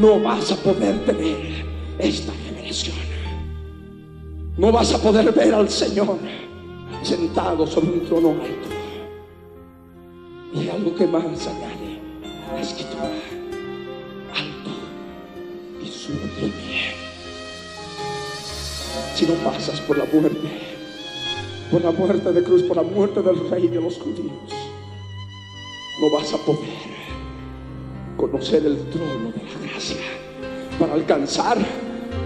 [0.00, 1.64] no vas a poder tener
[1.98, 2.96] esta revelación.
[4.56, 6.18] No vas a poder ver al Señor
[7.02, 8.68] sentado sobre un trono alto.
[10.54, 12.00] Y algo que más añade
[12.52, 13.10] la escritura
[19.14, 20.48] si no pasas por la muerte,
[21.70, 24.50] por la muerte de cruz, por la muerte del rey de los judíos,
[26.00, 26.94] no vas a poder
[28.16, 29.96] conocer el trono de la gracia
[30.78, 31.58] para alcanzar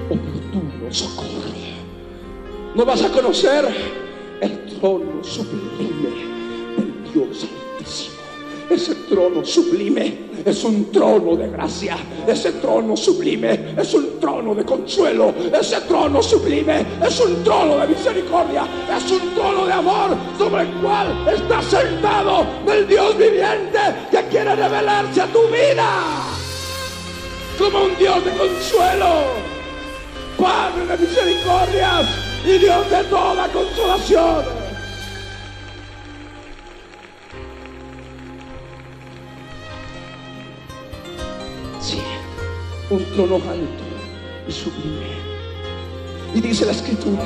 [0.07, 1.29] oportuno socorro.
[2.75, 3.64] No vas a conocer
[4.41, 6.11] el trono sublime
[6.77, 7.47] del Dios
[7.79, 8.19] Altísimo
[8.71, 11.96] ese trono sublime es un trono de gracia,
[12.27, 17.88] ese trono sublime es un trono de consuelo, ese trono sublime es un trono de
[17.88, 23.79] misericordia, es un trono de amor sobre el cual está sentado el Dios viviente
[24.11, 26.29] que quiere revelarse a tu vida
[27.59, 29.24] como un Dios de consuelo,
[30.38, 32.07] Padre de misericordias
[32.44, 34.67] y Dios de toda consolación.
[42.90, 43.85] Un trono alto
[44.48, 45.18] y sublime.
[46.35, 47.24] Y dice la escritura,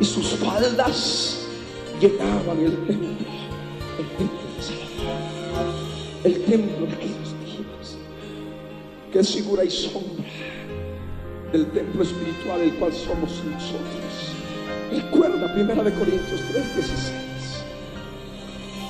[0.00, 1.46] y sus faldas
[2.00, 3.26] llenaban el templo,
[3.98, 5.74] el templo de Salomón,
[6.24, 7.98] el templo de aquellos días,
[9.12, 10.24] que es figura y sombra
[11.52, 14.30] del templo espiritual el cual somos nosotros.
[14.92, 17.64] Recuerda Primera de Corintios 3:16.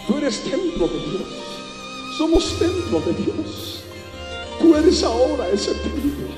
[0.06, 1.28] Tú eres templo de Dios.
[2.18, 3.82] Somos templo de Dios.
[4.62, 6.28] Eres ahora ese templo.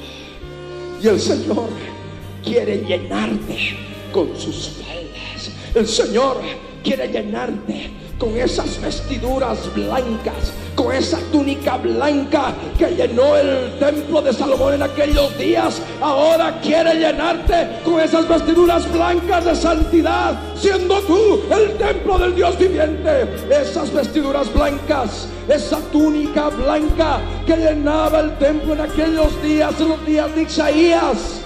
[1.03, 1.69] Y el Señor
[2.45, 3.77] quiere llenarte
[4.13, 5.51] con sus faldas.
[5.75, 6.39] El Señor
[6.83, 14.33] quiere llenarte con esas vestiduras blancas, con esa túnica blanca que llenó el templo de
[14.33, 15.83] Salomón en aquellos días.
[16.01, 22.59] Ahora quiere llenarte con esas vestiduras blancas de santidad, siendo tú el templo del Dios
[22.59, 23.27] viviente.
[23.51, 30.07] Esas vestiduras blancas, esa túnica blanca que llenaba el templo en aquellos días, en los
[30.07, 31.43] días de Isaías,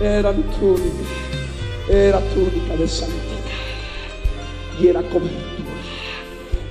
[0.00, 1.10] eran túnica,
[1.88, 3.20] era túnica de santidad
[4.80, 5.49] y era cobertura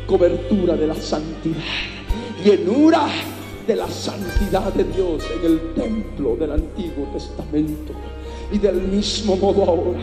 [0.09, 1.61] cobertura de la santidad,
[2.43, 3.07] llenura
[3.67, 7.93] de la santidad de Dios en el templo del Antiguo Testamento.
[8.51, 9.99] Y del mismo modo ahora,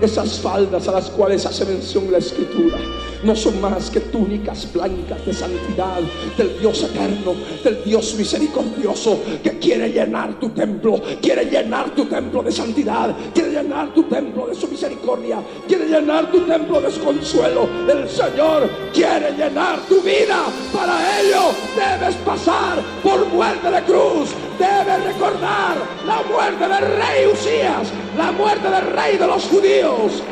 [0.00, 2.78] esas faldas a las cuales hace mención la Escritura
[3.22, 6.00] no son más que túnicas blancas de santidad
[6.36, 7.34] del Dios eterno,
[7.64, 13.50] del Dios misericordioso que quiere llenar tu templo, quiere llenar tu templo de santidad, quiere
[13.50, 17.68] llenar tu templo de su misericordia, quiere llenar tu templo de su consuelo.
[17.88, 20.44] El Señor quiere llenar tu vida.
[20.72, 27.87] Para ello debes pasar por muerte de cruz, debes recordar la muerte del rey Usías,
[28.16, 30.22] la muerte del rey de los judíos.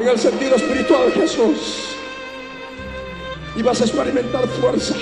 [0.00, 1.96] En el sentido espiritual Jesús
[3.56, 4.94] y vas a experimentar fuerza,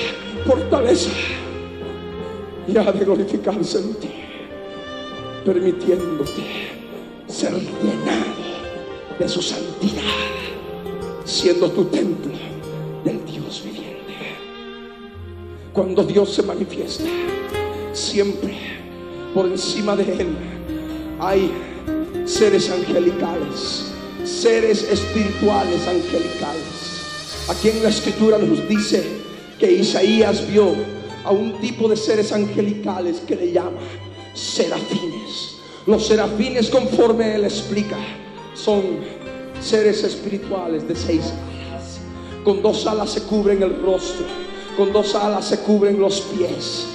[0.47, 1.11] fortaleza
[2.67, 4.11] y ha de glorificarse en ti,
[5.45, 6.43] permitiéndote
[7.27, 8.35] ser llenado
[9.19, 10.03] de su santidad,
[11.25, 12.33] siendo tu templo
[13.05, 14.15] del Dios viviente.
[15.73, 17.05] Cuando Dios se manifiesta,
[17.93, 18.57] siempre
[19.35, 20.29] por encima de Él
[21.19, 21.51] hay
[22.25, 23.87] seres angelicales,
[24.25, 26.85] seres espirituales angelicales
[27.47, 29.05] Aquí en la escritura nos dice
[29.59, 30.73] que Isaías vio
[31.25, 33.81] a un tipo de seres angelicales que le llama
[34.33, 35.57] serafines.
[35.85, 37.99] Los serafines, conforme él explica,
[38.55, 38.83] son
[39.61, 41.35] seres espirituales de seis
[41.71, 42.01] alas.
[42.45, 44.25] Con dos alas se cubren el rostro,
[44.79, 46.87] con dos alas se cubren los pies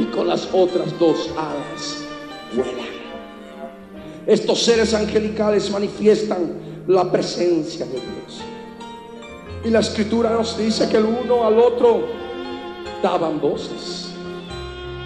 [0.00, 1.98] y con las otras dos alas
[2.52, 2.97] vuelan.
[4.28, 8.42] Estos seres angelicales manifiestan la presencia de Dios.
[9.64, 12.02] Y la escritura nos dice que el uno al otro
[13.02, 14.10] daban voces.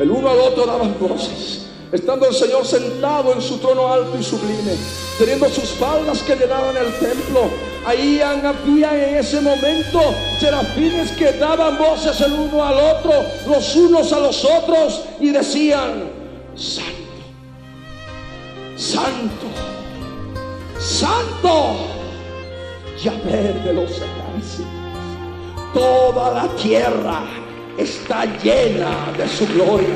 [0.00, 1.68] El uno al otro daban voces.
[1.92, 4.74] Estando el Señor sentado en su trono alto y sublime,
[5.16, 7.42] teniendo sus faldas que llenaban el templo,
[7.86, 10.00] ahí había en ese momento
[10.40, 13.12] serafines que daban voces el uno al otro,
[13.46, 16.10] los unos a los otros, y decían,
[16.56, 17.01] Santo,
[18.82, 19.46] Santo,
[20.76, 21.76] Santo,
[23.00, 24.02] Yahvé de los
[25.72, 27.22] Toda la tierra
[27.78, 29.86] está llena de su gloria.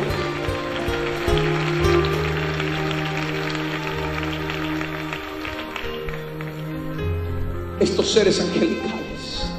[7.81, 9.51] Estos seres angelicales,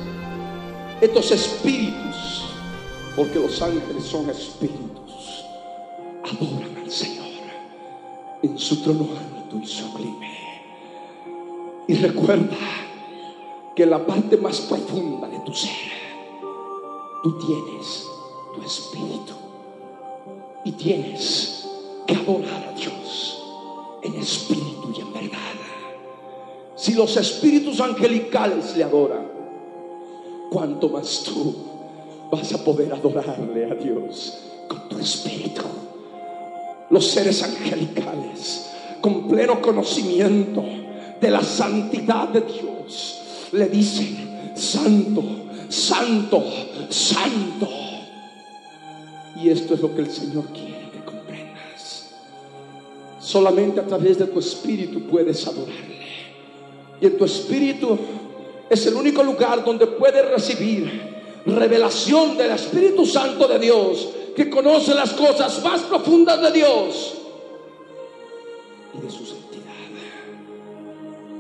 [1.02, 2.46] estos espíritus,
[3.14, 5.44] porque los ángeles son espíritus,
[6.24, 7.27] adoran al Señor
[8.42, 10.38] en su trono alto y sublime.
[11.88, 12.58] Y recuerda,
[13.78, 15.70] que la parte más profunda de tu ser,
[17.22, 18.08] tú tienes
[18.56, 19.34] tu espíritu
[20.66, 21.64] y tienes
[22.08, 23.40] que adorar a Dios
[24.02, 25.38] en espíritu y en verdad.
[26.76, 29.28] Si los espíritus angelicales le adoran,
[30.50, 31.54] ¿cuánto más tú
[32.32, 35.62] vas a poder adorarle a Dios con tu espíritu?
[36.90, 38.70] Los seres angelicales,
[39.02, 40.64] con pleno conocimiento
[41.20, 43.22] de la santidad de Dios,
[43.52, 45.24] le dicen, santo,
[45.70, 46.44] santo,
[46.90, 47.68] santo.
[49.36, 52.12] Y esto es lo que el Señor quiere que comprendas.
[53.20, 55.98] Solamente a través de tu espíritu puedes adorarle.
[57.02, 57.98] Y en tu espíritu
[58.70, 64.94] es el único lugar donde puedes recibir revelación del Espíritu Santo de Dios, que conoce
[64.94, 67.16] las cosas más profundas de Dios
[68.94, 69.74] y de su santidad.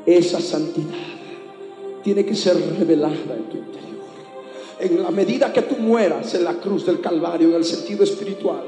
[0.03, 0.95] Esa santidad
[2.03, 4.01] tiene que ser revelada en tu interior.
[4.79, 8.63] En la medida que tú mueras en la cruz del Calvario, en el sentido espiritual,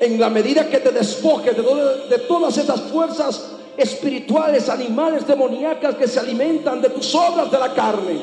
[0.00, 6.08] en la medida que te despojes de, de todas esas fuerzas espirituales, animales, demoníacas que
[6.08, 8.18] se alimentan de tus obras de la carne,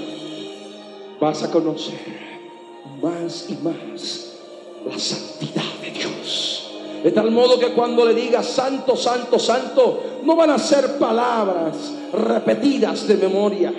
[1.21, 2.19] vas a conocer
[3.01, 4.30] más y más
[4.89, 6.71] la santidad de Dios.
[7.03, 11.75] De tal modo que cuando le digas santo, santo, santo, no van a ser palabras
[12.13, 13.73] repetidas de memoria.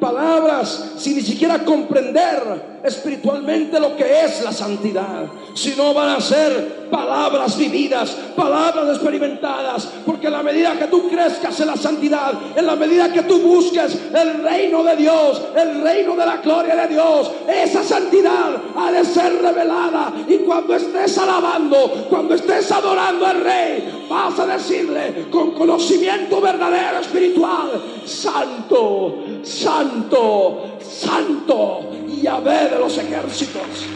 [0.00, 6.82] Palabras sin ni siquiera comprender espiritualmente lo que es la santidad, sino van a ser
[6.90, 12.66] palabras vividas, palabras experimentadas, porque en la medida que tú crezcas en la santidad, en
[12.66, 16.88] la medida que tú busques el reino de Dios, el reino de la gloria de
[16.88, 20.12] Dios, esa santidad ha de ser revelada.
[20.28, 26.98] Y cuando estés alabando, cuando estés adorando al rey, vas a decirle con conocimiento verdadero
[26.98, 27.70] espiritual,
[28.04, 33.86] santo, santo, santo Yahvé de los ejércitos.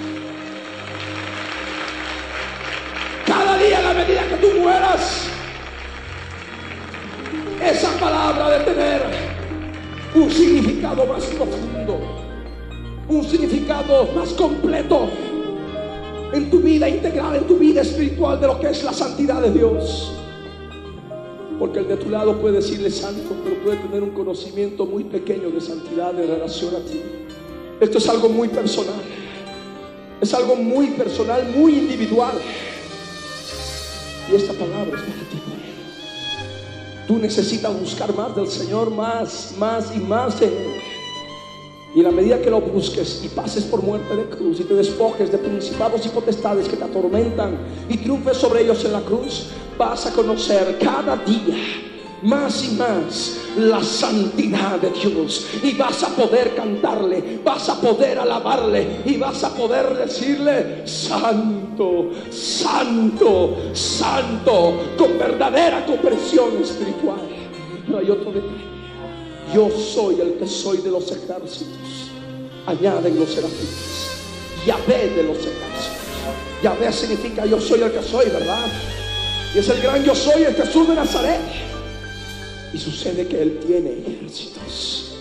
[3.24, 5.28] Cada día, a la medida que tú mueras,
[7.64, 9.02] esa palabra de tener
[10.16, 12.00] un significado más profundo,
[13.08, 15.08] un significado más completo
[16.32, 19.52] en tu vida integral, en tu vida espiritual de lo que es la santidad de
[19.52, 20.12] Dios.
[21.60, 25.48] Porque el de tu lado puede decirle santo, pero puede tener un conocimiento muy pequeño
[25.50, 27.25] de santidad en relación a ti.
[27.80, 29.02] Esto es algo muy personal.
[30.20, 32.32] Es algo muy personal, muy individual.
[34.32, 35.42] Y esta palabra es para ti.
[37.06, 40.86] Tú necesitas buscar más del Señor, más, más y más en.
[41.94, 45.30] Y la medida que lo busques y pases por muerte de cruz y te despojes
[45.30, 47.58] de principados y potestades que te atormentan
[47.88, 49.48] y triunfes sobre ellos en la cruz,
[49.78, 51.56] vas a conocer cada día
[52.26, 55.46] más y más la santidad de Dios.
[55.62, 62.10] Y vas a poder cantarle, vas a poder alabarle y vas a poder decirle, santo,
[62.30, 67.20] santo, santo, con verdadera comprensión espiritual.
[67.88, 68.66] No hay otro detalle.
[69.54, 72.10] Yo soy el que soy de los ejércitos.
[72.66, 74.10] Añaden los serafines.
[74.66, 75.90] Yahvé de los ejércitos.
[76.62, 78.66] Yahvé significa yo soy el que soy, ¿verdad?
[79.54, 81.75] Y es el gran yo soy, el Jesús de Nazaret.
[82.76, 85.16] Y sucede que Él tiene ejércitos.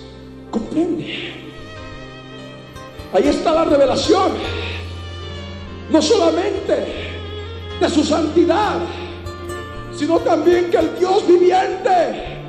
[0.51, 1.31] Comprende.
[3.13, 4.33] Ahí está la revelación.
[5.89, 7.13] No solamente
[7.79, 8.79] de su santidad,
[9.97, 12.43] sino también que el Dios viviente,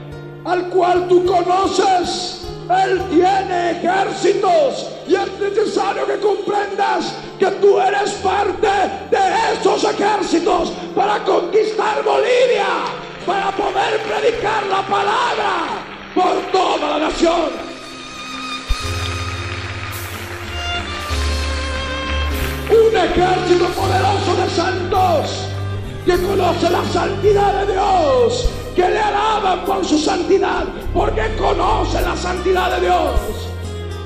[0.45, 4.89] al cual tú conoces, Él tiene ejércitos.
[5.07, 8.67] Y es necesario que comprendas que tú eres parte
[9.13, 15.83] de esos ejércitos para conquistar Bolivia para poder predicar la palabra
[16.15, 17.51] por toda la nación.
[22.71, 25.49] Un ejército poderoso de santos
[26.05, 30.65] que conoce la santidad de Dios, que le alaban por su santidad,
[30.95, 33.11] porque conoce la santidad de Dios.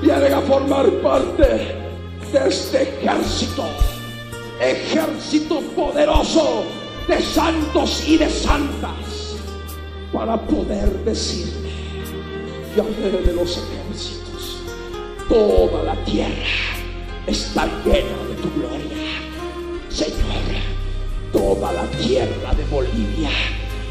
[0.01, 1.75] Vienen a formar parte
[2.31, 3.65] de este ejército,
[4.59, 6.63] ejército poderoso
[7.07, 9.10] de santos y de santas
[10.11, 11.71] para poder decirle,
[12.75, 14.61] Yahvé de los ejércitos,
[15.29, 16.31] toda la tierra
[17.27, 18.97] está llena de tu gloria.
[19.89, 20.51] Señor,
[21.31, 23.29] toda la tierra de Bolivia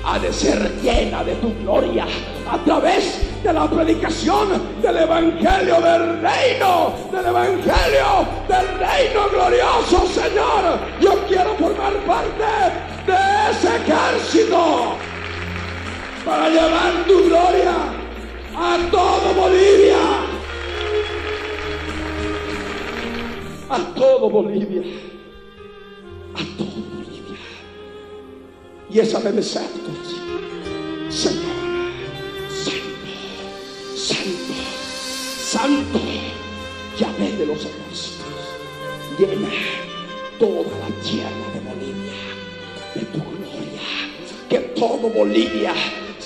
[0.04, 2.06] ha de ser llena de tu gloria
[2.50, 4.48] a través de la predicación
[4.82, 10.78] del Evangelio del Reino, del Evangelio del Reino glorioso, Señor.
[11.00, 12.44] Yo quiero formar parte
[13.06, 14.96] de ese ejército
[16.24, 17.74] para llevar tu gloria
[18.56, 19.96] a todo Bolivia.
[23.68, 24.82] A todo Bolivia.
[26.34, 27.38] A todo Bolivia.
[28.90, 29.62] Y esa debe ser
[31.08, 31.42] Señor,
[32.48, 32.94] santo,
[33.96, 34.54] santo,
[35.38, 36.00] santo,
[36.98, 38.20] llave de los ejércitos.
[39.18, 39.48] Llena
[40.38, 42.12] toda la tierra de Bolivia
[42.94, 43.80] de tu gloria.
[44.48, 45.74] Que todo Bolivia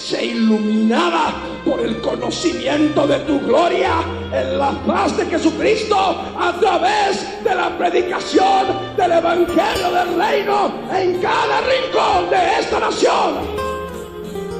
[0.04, 1.32] se iluminara
[1.64, 4.02] por el conocimiento de tu gloria
[4.34, 8.66] en la paz de Jesucristo a través de la predicación
[8.98, 13.34] del Evangelio del Reino en cada rincón de esta nación.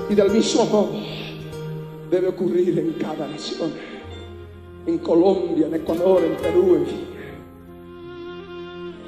[0.09, 0.93] Y del mismo modo
[2.11, 3.71] debe ocurrir en cada nación.
[4.87, 7.07] En Colombia, en Ecuador, en Perú, en fin.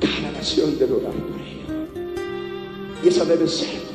[0.00, 1.88] Cada nación debe orar por ello.
[3.02, 3.85] Y esa debe ser.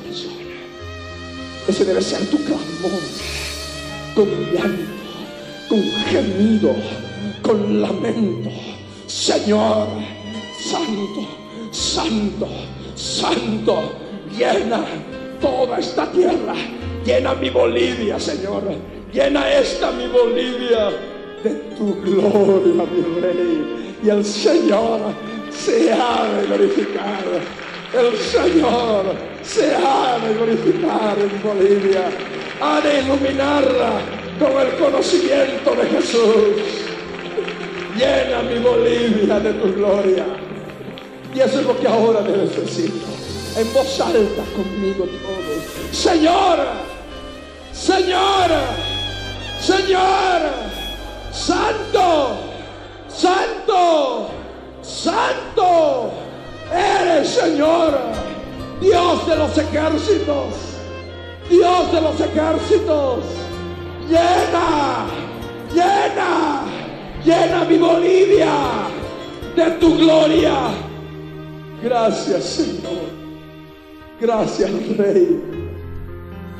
[1.68, 3.01] Ese debe ser tu clamor.
[4.16, 4.84] Con llanto,
[5.70, 6.76] con gemido,
[7.41, 8.49] con lamento.
[9.07, 9.88] Señor,
[10.59, 11.28] santo,
[11.72, 12.47] santo,
[12.95, 13.93] santo,
[14.38, 14.86] llena
[15.39, 16.55] toda esta tierra.
[17.05, 18.64] Llena mi Bolivia, Señor.
[19.14, 20.89] Llena esta mi Bolivia
[21.43, 23.97] de tu gloria, mi rey.
[24.03, 24.99] Y el Señor
[25.51, 27.24] se ha de glorificar.
[27.93, 32.09] El Señor se ha de glorificar en Bolivia.
[32.61, 33.99] Ha de iluminarla
[34.39, 36.55] con el conocimiento de Jesús.
[37.97, 40.25] Llena mi Bolivia de tu gloria.
[41.35, 42.93] Y eso es lo que ahora decir.
[43.57, 45.91] En voz alta conmigo todos.
[45.91, 46.73] Señora,
[47.73, 48.61] Señora,
[49.59, 50.53] Señora,
[51.33, 52.37] Santo,
[53.09, 54.29] Santo,
[54.81, 56.30] Santo.
[56.72, 57.99] Eres Señor,
[58.80, 60.55] Dios de los ejércitos,
[61.49, 63.26] Dios de los ejércitos.
[64.07, 65.05] Llena,
[65.74, 66.63] llena,
[67.24, 68.53] llena mi Bolivia
[69.55, 70.69] de tu gloria.
[71.84, 73.09] Gracias Señor,
[74.19, 75.39] gracias Rey,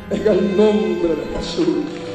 [0.10, 2.11] en el nombre de Jesús.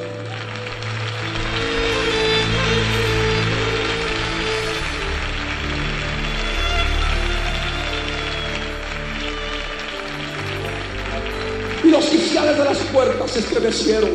[13.39, 14.11] Estremecieron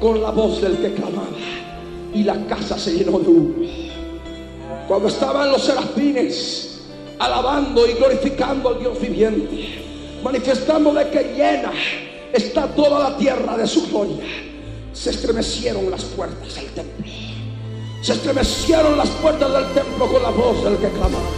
[0.00, 1.36] con la voz del que clamaba.
[2.14, 3.54] Y la casa se llenó de humo.
[4.86, 6.80] Cuando estaban los serafines
[7.18, 11.72] alabando y glorificando al Dios viviente, manifestando de que llena
[12.32, 14.24] está toda la tierra de su gloria,
[14.92, 17.06] se estremecieron las puertas del templo.
[18.00, 21.28] Se estremecieron las puertas del templo con la voz del que clamaba.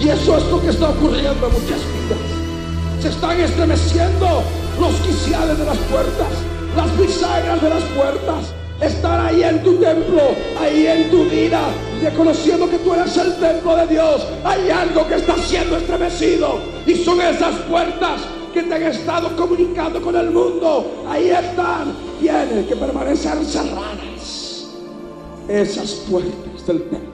[0.00, 3.00] Y eso es lo que está ocurriendo en muchas vidas.
[3.00, 4.42] Se están estremeciendo
[4.80, 6.28] los quiciales de las puertas,
[6.76, 8.54] las bisagras de las puertas.
[8.80, 10.22] Están ahí en tu templo,
[10.60, 11.60] ahí en tu vida,
[12.00, 14.24] reconociendo que tú eres el templo de Dios.
[14.44, 18.20] Hay algo que está siendo estremecido y son esas puertas
[18.54, 21.04] que te han estado comunicando con el mundo.
[21.08, 24.68] Ahí están, tienen que permanecer cerradas.
[25.48, 27.08] Esas puertas del templo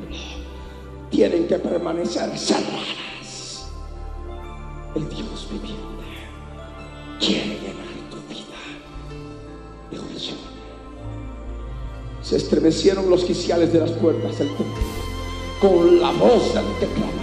[1.08, 3.68] tienen que permanecer cerradas.
[4.94, 5.23] El Dios
[12.24, 14.82] Se estremecieron los quiciales de las puertas del templo
[15.60, 17.22] con la voz del que clamaba,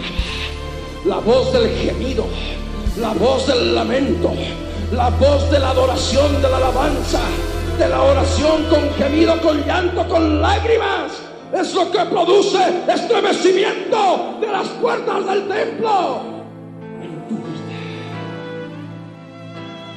[1.06, 2.26] la voz del gemido,
[3.00, 4.32] la voz del lamento,
[4.92, 7.20] la voz de la adoración, de la alabanza,
[7.78, 11.12] de la oración con gemido, con llanto, con lágrimas.
[11.54, 16.22] Es lo que produce estremecimiento de las puertas del templo.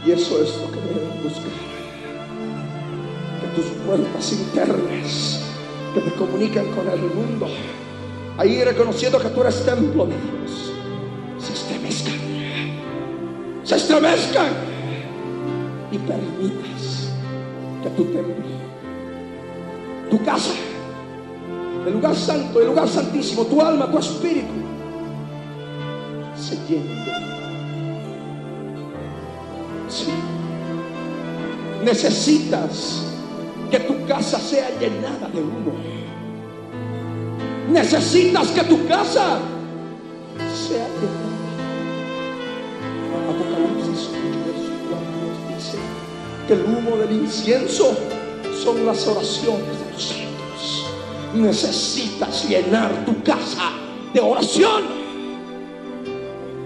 [0.06, 1.63] Y eso es lo que debes buscar.
[3.54, 5.40] Tus puertas internas
[5.94, 7.46] que te comunican con el mundo,
[8.36, 10.72] ahí reconociendo que tú eres templo de Dios,
[11.38, 12.14] se estremezcan.
[13.62, 14.48] Se estremezcan
[15.92, 17.10] y permitas
[17.82, 18.44] que tu templo,
[20.10, 20.52] tu casa,
[21.86, 24.52] el lugar santo, el lugar santísimo, tu alma, tu espíritu,
[26.36, 27.34] se llene de
[29.88, 30.10] Sí.
[31.84, 33.13] Necesitas
[33.74, 35.72] que tu casa sea llenada de humo.
[37.72, 39.38] Necesitas que tu casa
[40.68, 41.34] sea llenada.
[43.30, 45.78] Apocalipsis 8, verso 4 nos dice
[46.46, 47.96] que el humo del incienso
[48.62, 50.86] son las oraciones de los santos.
[51.34, 53.72] Necesitas llenar tu casa
[54.12, 54.84] de oración.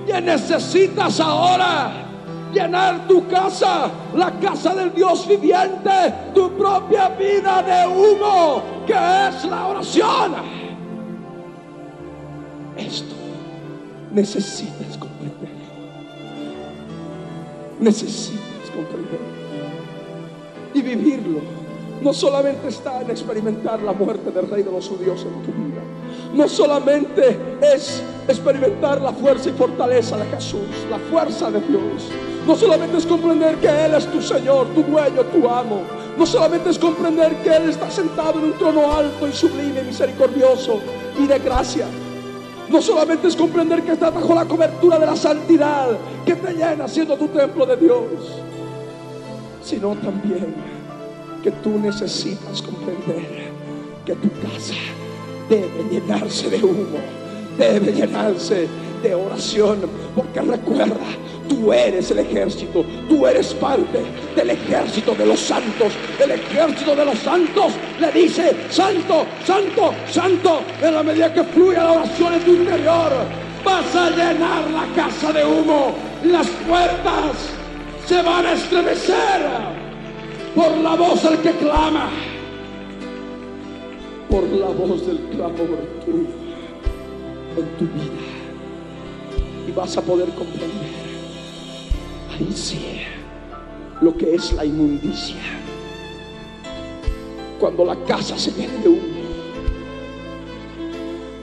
[0.07, 2.08] Ya necesitas ahora
[2.53, 9.45] llenar tu casa, la casa del Dios viviente, tu propia vida de humo, que es
[9.45, 10.35] la oración.
[12.77, 13.15] Esto
[14.13, 15.49] necesitas comprenderlo.
[17.81, 19.39] Necesitas comprenderlo.
[20.75, 21.41] Y vivirlo.
[22.03, 25.83] No solamente está en experimentar la muerte del Rey de los judíos en tu vida.
[26.33, 32.09] No solamente es experimentar la fuerza y fortaleza de Jesús, la fuerza de Dios.
[32.47, 35.83] No solamente es comprender que Él es tu Señor, tu dueño, tu amo.
[36.17, 40.81] No solamente es comprender que Él está sentado en un trono alto y sublime, misericordioso
[41.19, 41.87] y de gracia.
[42.69, 45.89] No solamente es comprender que estás bajo la cobertura de la santidad
[46.27, 48.03] que te llena siendo tu templo de Dios,
[49.63, 50.55] sino también
[51.43, 53.49] que tú necesitas comprender
[54.05, 54.75] que tu casa
[55.49, 56.99] debe llenarse de humo,
[57.57, 58.69] debe llenarse
[59.03, 59.79] de oración,
[60.15, 60.97] porque recuerda,
[61.49, 64.01] tú eres el ejército, tú eres parte
[64.37, 65.93] del ejército de los santos,
[66.23, 71.77] el ejército de los santos le dice, santo, santo, santo, en la medida que fluye
[71.77, 73.13] la oración en tu interior,
[73.65, 75.95] vas a llenar la casa de humo,
[76.25, 77.37] las puertas
[78.07, 79.43] se van a estremecer
[80.55, 82.11] por la voz del que clama,
[84.29, 86.27] por la voz del clamor tuyo
[87.57, 88.25] en tu vida.
[89.67, 90.71] Y vas a poder comprender,
[92.31, 93.01] ahí sí,
[94.01, 95.37] lo que es la inmundicia.
[97.59, 99.19] Cuando la casa se llena de humo,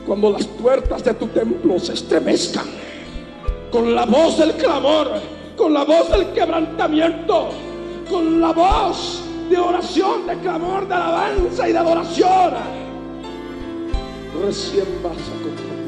[0.07, 2.65] cuando las puertas de tu templo se estremezcan,
[3.71, 5.09] con la voz del clamor,
[5.57, 7.49] con la voz del quebrantamiento,
[8.09, 12.53] con la voz de oración, de clamor, de alabanza y de adoración,
[14.43, 15.85] recién vas a comprender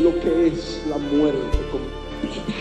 [0.00, 2.52] lo que es la muerte completa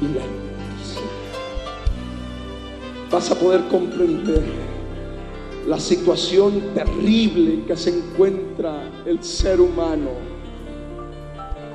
[0.00, 1.02] y la inmundicia.
[3.10, 4.42] Vas a poder comprender
[5.66, 10.10] la situación terrible que se encuentra el ser humano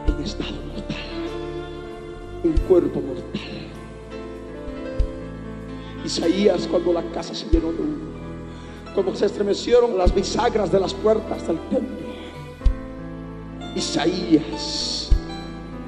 [0.08, 0.98] en estado mortal,
[2.44, 3.55] un cuerpo mortal.
[6.06, 8.14] Isaías cuando la casa se llenó de humo,
[8.94, 12.06] cuando se estremecieron las bisagras de las puertas del templo.
[13.76, 15.10] Isaías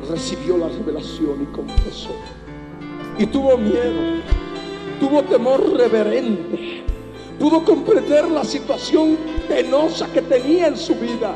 [0.10, 2.16] recibió la revelación y confesó.
[3.20, 4.22] Y tuvo miedo,
[5.00, 6.84] tuvo temor reverente,
[7.40, 11.36] pudo comprender la situación penosa que tenía en su vida.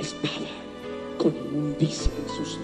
[0.00, 0.46] estaba
[1.18, 2.57] con inmundicia en sus.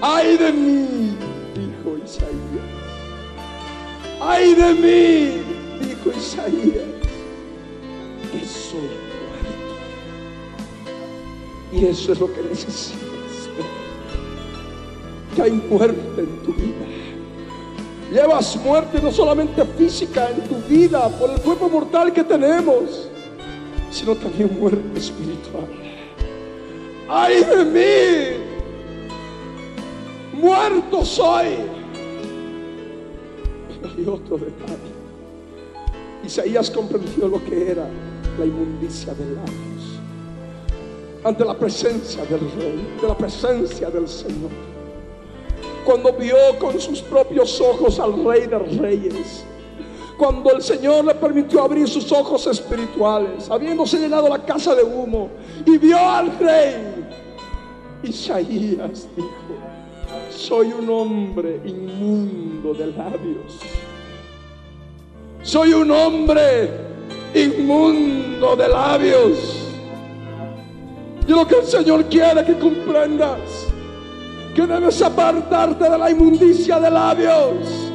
[0.00, 1.16] Ay de mí,
[1.54, 2.34] dijo Isaías.
[4.20, 5.42] Ay de mí,
[5.86, 6.84] dijo Isaías,
[8.30, 9.74] que soy muerto.
[11.72, 13.00] Y eso es lo que necesitas.
[15.34, 16.86] Que hay muerte en tu vida.
[18.12, 23.08] Llevas muerte no solamente física en tu vida por el cuerpo mortal que tenemos,
[23.90, 25.66] sino también muerte espiritual.
[27.08, 28.53] Ay de mí,
[30.34, 31.46] muerto soy.
[33.80, 34.94] Pero hay otro detalle.
[36.24, 37.86] Isaías comprendió lo que era
[38.38, 39.74] la inmundicia de labios
[41.24, 44.50] ante la presencia del rey, de la presencia del Señor.
[45.84, 49.44] Cuando vio con sus propios ojos al rey de reyes,
[50.18, 55.30] cuando el Señor le permitió abrir sus ojos espirituales, habiéndose llenado la casa de humo,
[55.64, 57.06] y vio al rey,
[58.02, 59.28] Isaías dijo,
[60.30, 63.60] soy un hombre inmundo de labios.
[65.42, 66.70] Soy un hombre
[67.34, 69.70] inmundo de labios.
[71.26, 73.40] Y lo que el Señor quiere que comprendas,
[74.54, 77.90] que debes apartarte de la inmundicia de labios,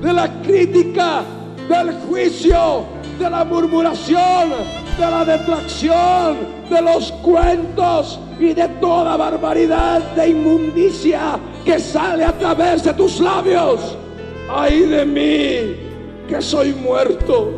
[0.00, 1.22] de la crítica,
[1.68, 2.84] del juicio,
[3.18, 4.50] de la murmuración,
[4.98, 6.36] de la detracción,
[6.70, 13.20] de los cuentos y de toda barbaridad de inmundicia que sale a través de tus
[13.20, 13.96] labios.
[14.50, 15.76] Ay de mí,
[16.28, 17.50] que soy muerto,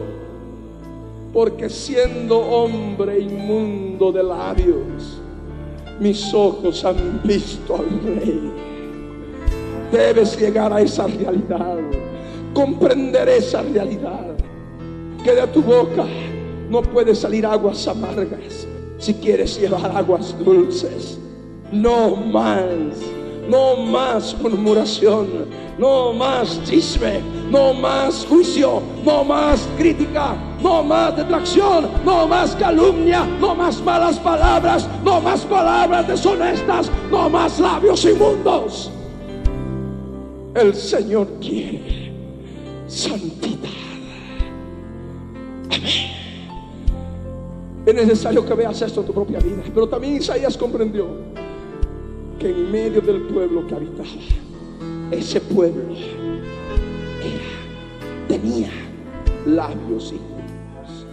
[1.32, 5.20] porque siendo hombre inmundo de labios,
[6.00, 8.52] mis ojos han visto al rey.
[9.90, 11.78] Debes llegar a esa realidad,
[12.54, 14.36] comprender esa realidad,
[15.24, 16.06] que de tu boca
[16.70, 18.67] no puede salir aguas amargas
[18.98, 21.18] si quieres llevar aguas dulces.
[21.70, 22.62] No más,
[23.48, 25.46] no más murmuración,
[25.78, 27.20] no más chisme,
[27.50, 34.18] no más juicio, no más crítica, no más detracción, no más calumnia, no más malas
[34.18, 38.90] palabras, no más palabras deshonestas, no más labios inmundos.
[40.54, 42.12] El Señor quiere
[42.88, 43.68] santidad.
[45.70, 46.17] Amén.
[47.86, 49.62] Es necesario que veas esto en tu propia vida.
[49.72, 51.06] Pero también Isaías comprendió
[52.38, 54.08] que en medio del pueblo que habitaba,
[55.10, 55.94] ese pueblo
[58.28, 58.70] tenía
[59.46, 61.06] labios inmundos.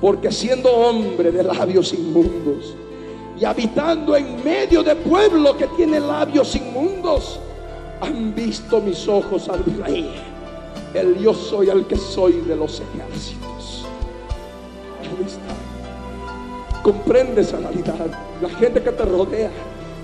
[0.00, 2.74] Porque siendo hombre de labios inmundos
[3.38, 7.40] y habitando en medio de pueblo que tiene labios inmundos,
[8.00, 10.08] han visto mis ojos al rey,
[10.94, 13.84] el yo soy el que soy de los ejércitos.
[15.26, 15.67] está.
[16.82, 18.06] Comprende esa realidad,
[18.40, 19.50] la gente que te rodea.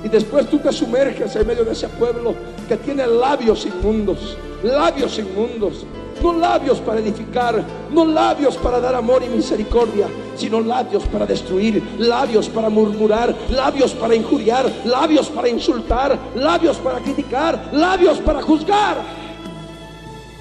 [0.04, 2.34] Y después tú te sumerges en medio de ese pueblo
[2.68, 5.86] que tiene labios inmundos, labios inmundos.
[6.22, 10.06] No labios para edificar, no labios para dar amor y misericordia,
[10.36, 16.98] sino labios para destruir, labios para murmurar, labios para injuriar, labios para insultar, labios para
[17.00, 19.02] criticar, labios para juzgar.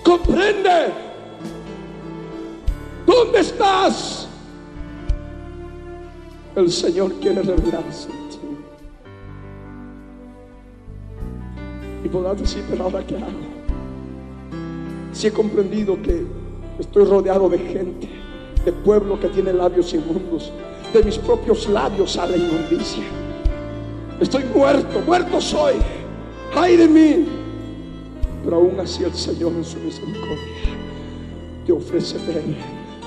[0.04, 0.94] Comprende.
[3.06, 4.28] ¿Dónde estás?
[6.56, 8.38] El Señor quiere revelarse en ti.
[12.06, 13.54] Y podrás decir, pero ahora qué hago?
[15.14, 16.26] Si he comprendido que
[16.78, 18.10] estoy rodeado de gente,
[18.64, 20.51] de pueblo que tiene labios inmundos,
[20.93, 23.04] de mis propios labios sale inmundicia.
[24.20, 25.74] Estoy muerto, muerto soy.
[26.56, 27.26] Ay de mí.
[28.43, 30.38] Pero aún así el Señor en su misericordia
[31.66, 32.43] te ofrece ver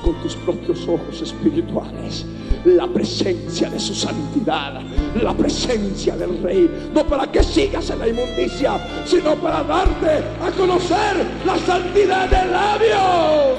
[0.07, 2.25] con tus propios ojos espirituales.
[2.65, 4.81] La presencia de su santidad,
[5.21, 10.51] la presencia del Rey, no para que sigas en la inmundicia, sino para darte a
[10.57, 13.59] conocer la santidad de labios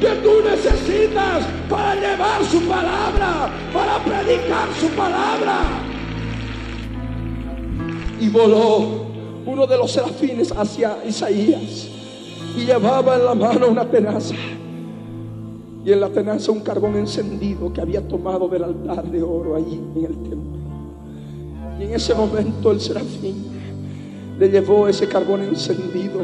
[0.00, 5.60] que tú necesitas para llevar su palabra, para predicar su palabra.
[8.20, 9.04] Y voló
[9.46, 11.88] uno de los serafines hacia Isaías
[12.56, 14.34] y llevaba en la mano una tenaza
[15.84, 19.80] y en la tenaza un carbón encendido que había tomado del altar de oro allí
[19.96, 20.58] en el templo.
[21.78, 23.44] Y en ese momento el serafín
[24.38, 26.20] le llevó ese carbón encendido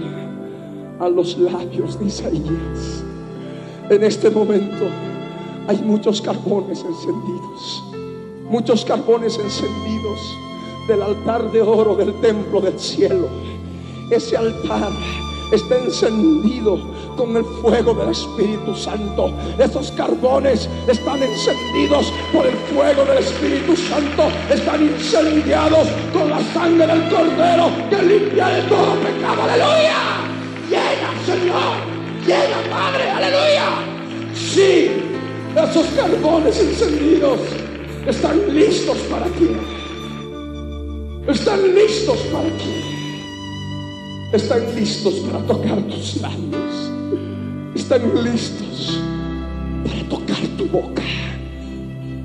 [0.99, 3.05] a los labios de Isaías.
[3.91, 4.87] En este momento
[5.69, 7.85] hay muchos carbones encendidos,
[8.49, 10.21] muchos carbones encendidos
[10.89, 13.29] del altar de oro del templo del cielo.
[14.11, 14.91] Ese altar
[15.53, 16.79] está encendido
[17.17, 19.33] con el fuego del Espíritu Santo.
[19.59, 24.31] Esos carbones están encendidos por el fuego del Espíritu Santo.
[24.49, 29.43] Están incendiados con la sangre del Cordero que limpia de todo pecado.
[29.43, 29.97] Aleluya.
[30.69, 31.77] Llena, Señor.
[32.27, 33.11] Llena, Padre.
[33.11, 33.67] Aleluya.
[34.35, 34.91] Sí,
[35.57, 37.41] esos carbones encendidos
[38.07, 39.51] están listos para ti.
[41.27, 42.90] Están listos para ti
[44.33, 46.93] están listos para tocar tus labios.
[47.75, 49.01] Están listos
[49.85, 51.03] para tocar tu boca.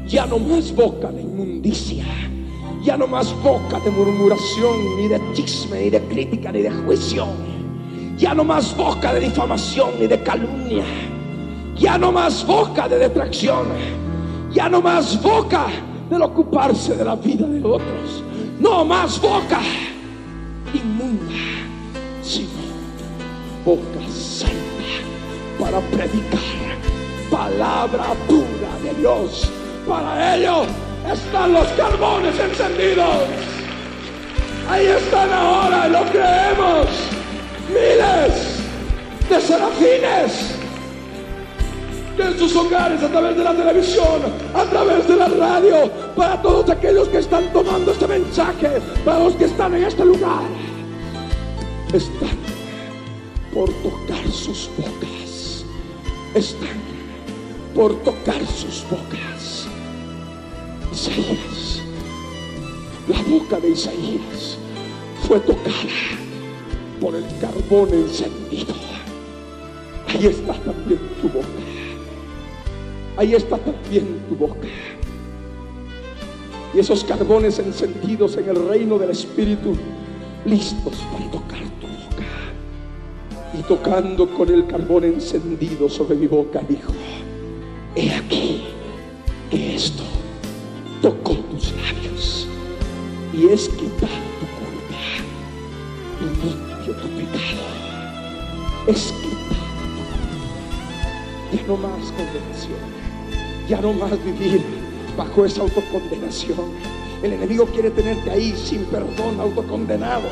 [0.08, 2.06] Ya no más boca de inmundicia.
[2.84, 7.26] Ya no más boca de murmuración, ni de chisme, ni de crítica, ni de juicio.
[8.18, 10.86] Ya no más boca de difamación, ni de calumnia.
[11.76, 13.66] Ya no más boca de detracción.
[14.54, 15.66] Ya no más boca
[16.10, 18.24] del ocuparse de la vida de otros.
[18.60, 19.60] No más boca
[20.72, 21.65] inmunda
[23.64, 24.56] boca santa
[25.60, 26.40] para predicar
[27.30, 29.50] palabra pura de Dios.
[29.88, 30.64] Para ello
[31.12, 33.28] están los carbones encendidos.
[34.68, 36.88] Ahí están ahora, lo creemos.
[37.70, 38.60] Miles
[39.30, 40.56] de serafines
[42.18, 44.22] en sus hogares, a través de la televisión,
[44.54, 49.36] a través de la radio, para todos aquellos que están tomando este mensaje, para los
[49.36, 50.44] que están en este lugar,
[51.94, 52.38] están
[53.54, 55.66] por tocar sus bocas.
[56.34, 56.78] Están
[57.74, 59.68] por tocar sus bocas.
[60.92, 61.82] Isaías,
[63.08, 64.58] la boca de Isaías
[65.28, 65.72] fue tocada
[67.00, 68.74] por el carbón encendido.
[70.08, 71.48] Ahí está también tu boca.
[73.18, 74.68] Ahí está también tu boca.
[76.74, 79.76] Y esos carbones encendidos en el reino del Espíritu,
[80.46, 81.75] listos para tocar
[83.58, 86.92] y tocando con el carbón encendido sobre mi boca, dijo,
[87.96, 88.64] he aquí
[89.50, 90.04] que esto
[91.02, 92.48] tocó tus labios
[93.34, 95.00] y es quitar tu culpa
[96.22, 97.64] y limpio tu pecado.
[98.88, 99.48] Es quitar
[99.80, 100.86] tu culpa.
[101.54, 102.80] Ya no más condenación,
[103.70, 104.62] ya no más vivir
[105.18, 106.96] bajo esa autocondenación.
[107.24, 110.28] El enemigo quiere tenerte ahí sin perdón, autocondenado.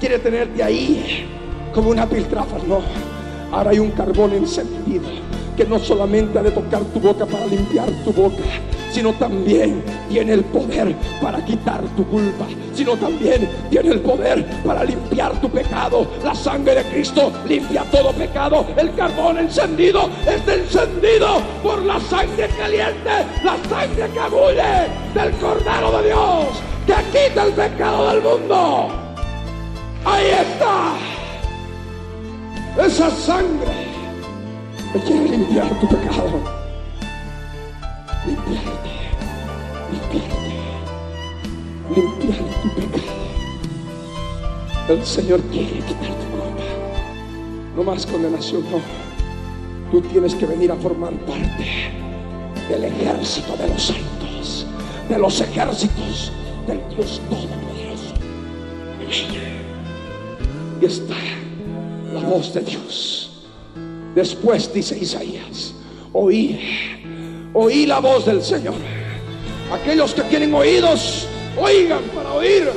[0.00, 1.26] Quiere tenerte ahí
[1.76, 2.80] como una piltrafa, no.
[3.52, 5.04] Ahora hay un carbón encendido
[5.54, 8.42] que no solamente ha de tocar tu boca para limpiar tu boca,
[8.90, 14.84] sino también tiene el poder para quitar tu culpa, sino también tiene el poder para
[14.84, 16.06] limpiar tu pecado.
[16.24, 18.64] La sangre de Cristo limpia todo pecado.
[18.74, 23.10] El carbón encendido está encendido por la sangre caliente,
[23.44, 26.46] la sangre que abulle del Cordero de Dios,
[26.86, 26.94] que
[27.28, 28.88] quita el pecado del mundo.
[30.06, 31.15] Ahí está.
[32.78, 33.86] Esa sangre
[34.92, 36.40] me quiere limpiar tu pecado.
[38.26, 38.90] limpiarte,
[39.90, 40.52] limpiarte,
[41.94, 43.16] limpiar tu pecado.
[44.88, 46.62] El Señor quiere quitar tu culpa.
[47.76, 48.78] No más condenación, no.
[49.90, 51.92] Tú tienes que venir a formar parte
[52.68, 54.66] del ejército de los santos,
[55.08, 56.30] de los ejércitos
[56.66, 58.14] del Dios Todopoderoso.
[60.80, 61.14] Y está
[62.22, 63.30] la voz de Dios.
[64.14, 65.74] Después dice Isaías,
[66.12, 66.58] oí,
[67.52, 68.74] oí la voz del Señor.
[69.72, 71.26] Aquellos que tienen oídos,
[71.58, 72.70] oigan para oír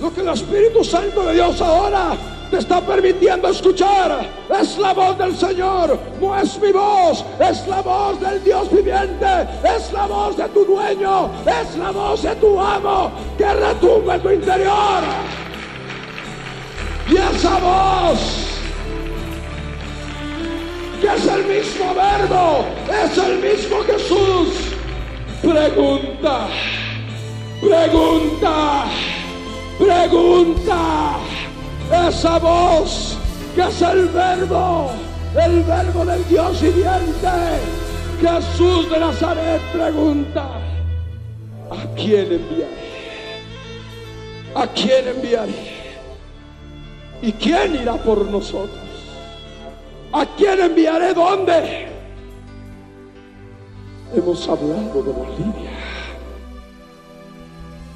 [0.00, 2.16] lo que el Espíritu Santo de Dios ahora
[2.50, 4.28] te está permitiendo escuchar.
[4.60, 9.48] Es la voz del Señor, no es mi voz, es la voz del Dios viviente,
[9.64, 14.20] es la voz de tu dueño, es la voz de tu amo que retumba en
[14.20, 15.02] tu interior.
[17.08, 18.45] Y esa voz,
[21.14, 24.48] es el mismo verbo, es el mismo Jesús,
[25.40, 26.48] pregunta,
[27.60, 28.84] pregunta,
[29.78, 31.18] pregunta
[32.08, 33.16] esa voz
[33.54, 34.90] que es el verbo,
[35.40, 37.28] el verbo del Dios viviente.
[38.20, 40.48] Jesús de Nazaret pregunta,
[41.70, 42.86] ¿a quién enviaré?
[44.54, 45.76] ¿A quién enviaré?
[47.22, 48.85] ¿Y quién irá por nosotros?
[50.16, 51.88] ¿A quién enviaré dónde?
[54.14, 55.70] Hemos hablado de Bolivia.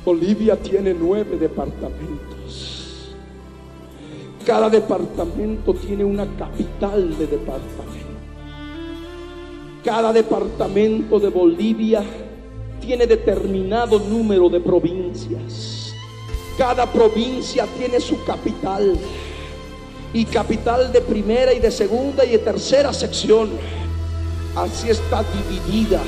[0.04, 3.14] Bolivia tiene nueve departamentos.
[4.44, 8.10] Cada departamento tiene una capital de departamento.
[9.82, 12.02] Cada departamento de Bolivia
[12.82, 15.94] tiene determinado número de provincias.
[16.58, 18.98] Cada provincia tiene su capital.
[20.12, 23.50] Y capital de primera y de segunda y de tercera sección.
[24.56, 26.00] Así está dividida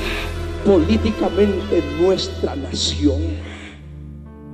[0.65, 3.21] políticamente nuestra nación.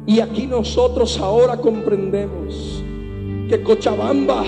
[0.05, 2.83] Y aquí nosotros ahora comprendemos
[3.47, 4.43] que Cochabamba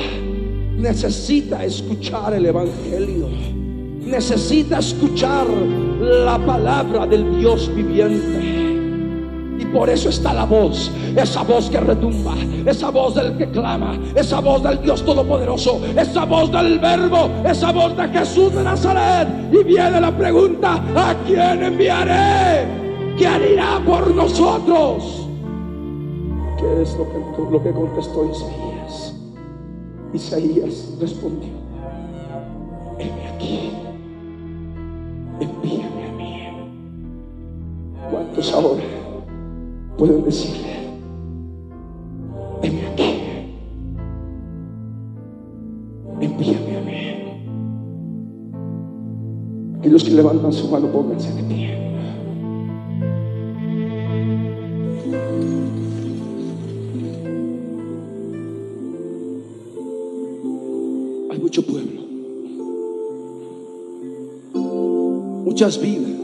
[0.78, 3.28] necesita escuchar el Evangelio,
[4.06, 5.48] necesita escuchar
[6.00, 8.71] la palabra del Dios viviente.
[9.62, 12.34] Y por eso está la voz, esa voz que retumba,
[12.66, 17.72] esa voz del que clama, esa voz del Dios Todopoderoso, esa voz del Verbo, esa
[17.72, 19.28] voz de Jesús de Nazaret.
[19.52, 22.66] Y viene la pregunta, ¿a quién enviaré?
[23.16, 25.28] ¿Quién irá por nosotros?
[26.58, 29.16] ¿Qué es lo que, lo que contestó Isaías?
[30.12, 31.52] Isaías respondió,
[32.98, 33.72] heme aquí,
[35.40, 36.48] envíame a mí.
[38.10, 39.01] ¿Cuántos ahora
[39.98, 40.76] pueden decirle,
[42.62, 43.14] heme aquí,
[46.22, 46.92] envíame a mí?
[49.80, 51.78] Aquellos que levantan su mano, pónganse de pie.
[61.32, 62.02] Hay mucho pueblo,
[65.46, 66.21] muchas vidas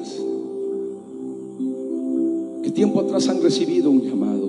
[3.26, 4.48] han recibido un llamado.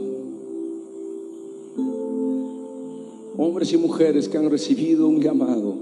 [3.38, 5.74] Hombres y mujeres que han recibido un llamado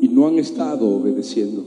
[0.00, 1.62] y no han estado obedeciendo.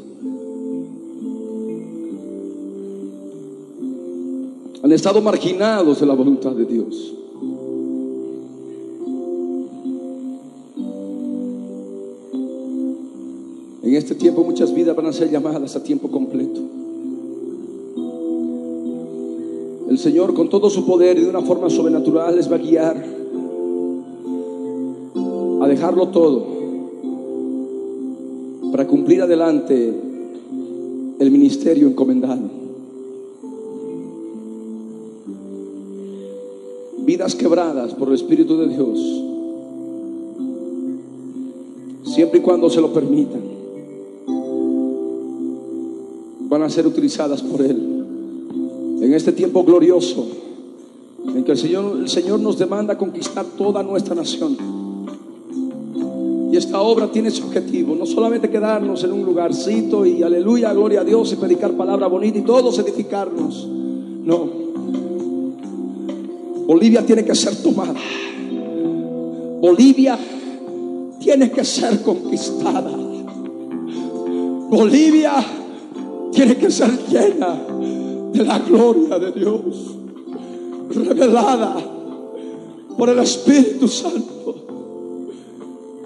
[4.81, 7.13] Han estado marginados de la voluntad de Dios.
[13.83, 16.72] En este tiempo muchas vidas van a ser llamadas a tiempo completo.
[20.03, 23.05] Señor con todo su poder y de una forma sobrenatural les va a guiar
[25.61, 26.45] a dejarlo todo
[28.69, 29.93] para cumplir adelante
[31.19, 32.41] el ministerio encomendado.
[37.05, 38.99] Vidas quebradas por el Espíritu de Dios,
[42.13, 43.41] siempre y cuando se lo permitan,
[46.49, 47.92] van a ser utilizadas por Él
[49.13, 50.25] en este tiempo glorioso
[51.27, 54.57] en que el Señor, el Señor nos demanda conquistar toda nuestra nación.
[56.51, 61.01] Y esta obra tiene su objetivo, no solamente quedarnos en un lugarcito y aleluya, gloria
[61.01, 63.67] a Dios y predicar palabra bonita y todos edificarnos.
[63.67, 64.49] No.
[66.65, 67.93] Bolivia tiene que ser tomada.
[69.61, 70.17] Bolivia
[71.19, 72.97] tiene que ser conquistada.
[74.71, 75.33] Bolivia
[76.31, 77.73] tiene que ser llena
[78.33, 79.95] de la gloria de Dios,
[80.89, 81.75] revelada
[82.97, 84.55] por el Espíritu Santo.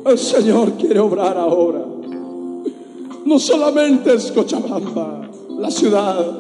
[0.06, 1.86] El Señor quiere obrar ahora.
[3.26, 6.40] no solamente es Cochabamba, la ciudad,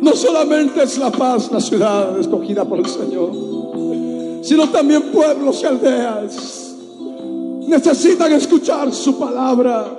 [0.00, 3.30] no solamente es La Paz, la ciudad escogida por el Señor,
[4.42, 6.62] sino también pueblos y aldeas
[7.72, 9.98] necesitan escuchar su palabra.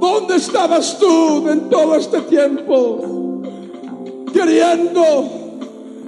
[0.00, 3.31] ¿Dónde estabas tú en todo este tiempo?
[4.32, 5.42] Queriendo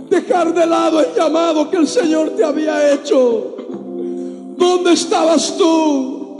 [0.08, 3.56] dejar de lado el llamado que el Señor te había hecho.
[4.56, 6.36] ¿Dónde estabas tú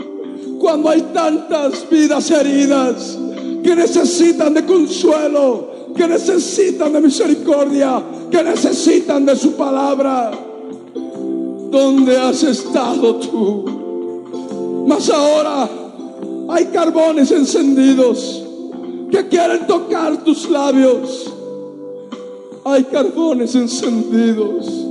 [0.59, 3.17] cuando hay tantas vidas heridas
[3.63, 10.31] que necesitan de consuelo, que necesitan de misericordia, que necesitan de su palabra?
[11.69, 14.85] ¿Dónde has estado tú?
[14.87, 15.67] Mas ahora
[16.49, 18.43] hay carbones encendidos
[19.11, 21.34] que quieren tocar tus labios.
[22.67, 24.87] Hay carbones encendidos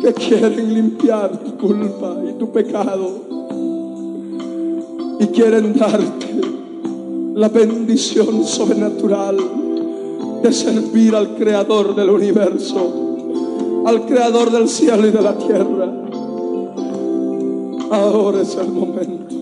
[0.00, 3.10] que quieren limpiar tu culpa y tu pecado
[5.18, 6.40] y quieren darte
[7.34, 9.36] la bendición sobrenatural
[10.40, 15.92] de servir al creador del universo, al creador del cielo y de la tierra.
[17.90, 19.34] Ahora es el momento.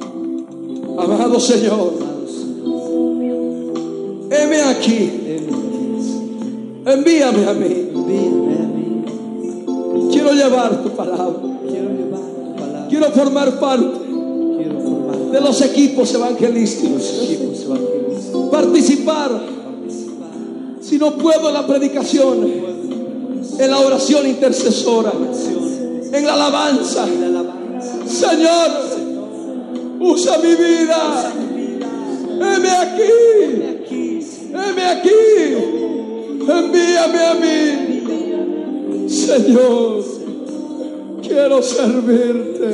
[0.98, 1.92] Amado Señor,
[4.30, 5.23] heme aquí,
[6.86, 7.90] envíame a mí.
[10.10, 11.40] Quiero llevar tu palabra.
[12.88, 14.04] Quiero formar parte
[15.32, 17.66] de los equipos evangelísticos.
[18.50, 19.30] Participar.
[20.80, 22.46] Si no puedo en la predicación,
[23.58, 25.12] en la oración intercesora,
[26.12, 27.06] en la alabanza.
[28.06, 28.70] Señor,
[30.00, 31.32] usa mi vida.
[32.34, 34.04] Heme aquí.
[34.52, 35.93] Heme aquí.
[36.48, 39.08] Envíame a mí.
[39.08, 40.04] Señor,
[41.22, 42.72] quiero servirte.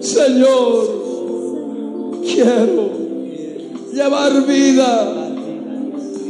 [0.00, 0.98] Señor,
[2.22, 2.90] quiero
[3.92, 5.28] llevar vida,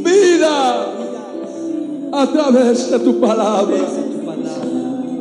[0.03, 0.85] vida
[2.11, 3.77] a través de tu palabra.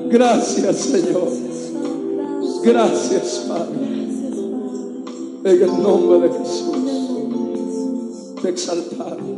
[0.08, 1.28] Gracias, Señor.
[2.62, 3.88] Gracias, Padre.
[5.44, 6.76] En el nombre de Jesús,
[8.42, 9.37] te exaltamos,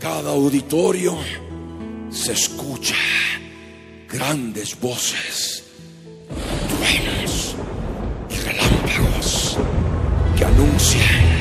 [0.00, 1.14] Cada auditorio
[2.10, 2.96] se escucha
[4.08, 5.62] grandes voces,
[6.68, 7.54] truenos
[8.30, 9.58] y relámpagos
[10.38, 11.39] que anuncian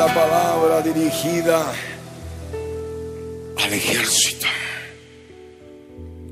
[0.00, 1.74] la palabra dirigida
[3.62, 4.46] al ejército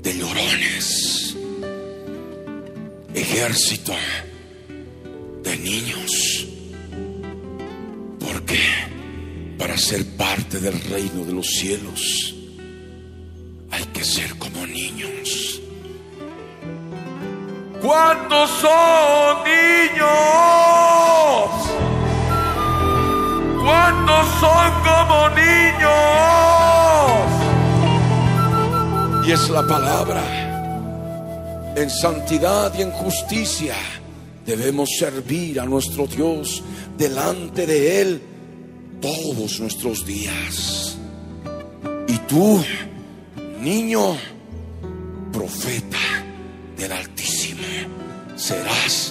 [0.01, 1.35] de llorones,
[3.13, 3.93] ejército
[5.43, 6.47] de niños.
[8.19, 8.59] Porque
[9.59, 12.33] para ser parte del reino de los cielos
[13.69, 15.61] hay que ser como niños.
[17.83, 21.08] ¿Cuántos son niños?
[24.05, 25.97] ¿Cuántos son como niños?
[29.27, 30.23] Y es la palabra.
[31.75, 33.75] En santidad y en justicia
[34.45, 36.63] debemos servir a nuestro Dios
[36.97, 38.21] delante de Él
[39.01, 40.97] todos nuestros días.
[42.07, 42.63] Y tú,
[43.61, 44.15] niño,
[45.33, 45.97] profeta
[46.77, 47.63] del Altísimo,
[48.35, 49.08] serás.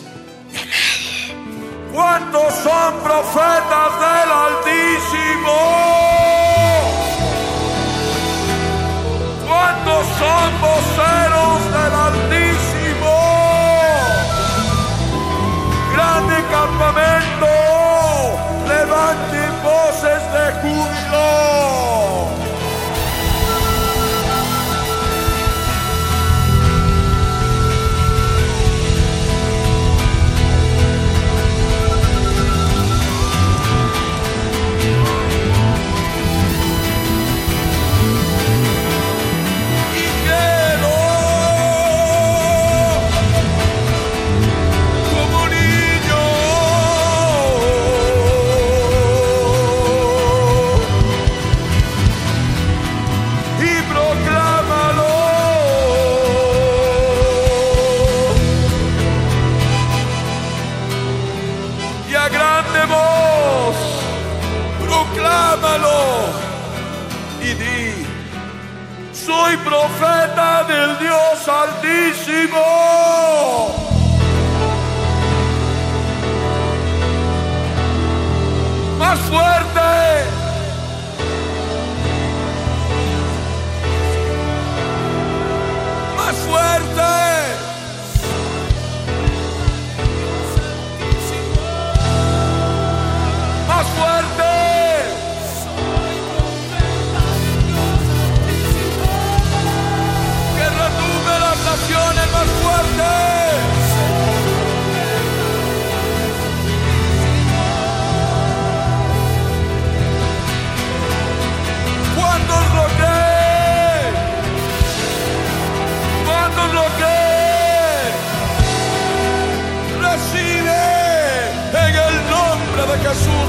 [1.98, 5.56] ¿Cuántos son profetas del Altísimo?
[9.48, 13.14] ¿Cuántos son voceros del Altísimo?
[15.92, 17.48] Grande campamento,
[18.68, 21.67] levanten voces de júbilo.
[70.78, 72.64] Del Dios Altísimo.
[78.98, 79.67] Más fuerte.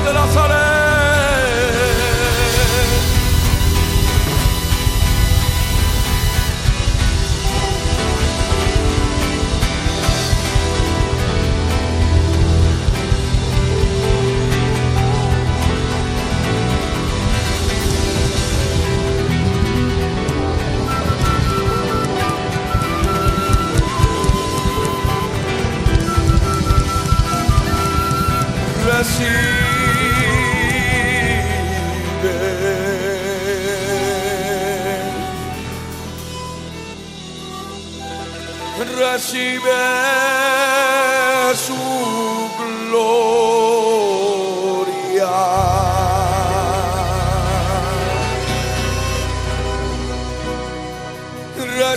[0.10, 0.69] Jesús de Nazaret.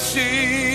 [0.03, 0.72] She.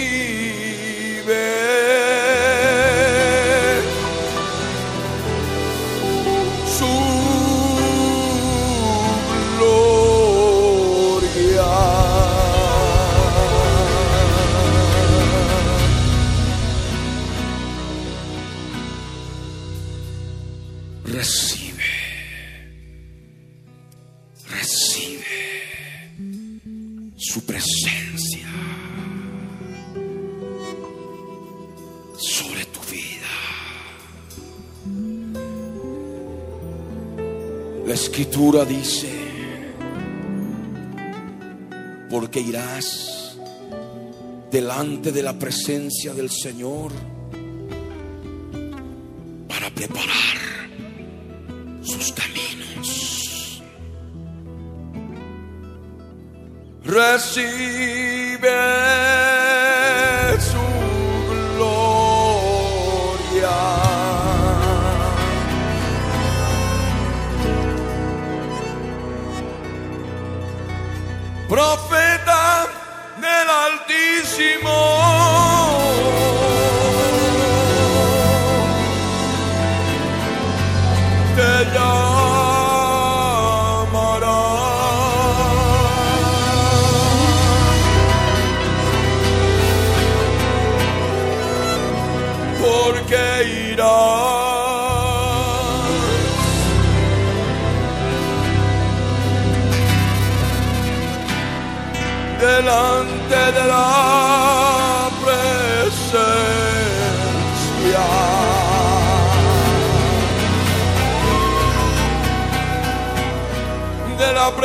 [42.28, 43.38] Porque irás
[44.52, 46.92] delante de la presencia del Señor
[49.48, 50.38] para preparar
[51.82, 53.64] sus caminos.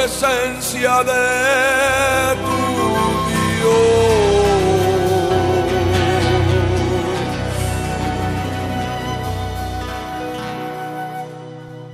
[0.03, 2.61] Presencia de tu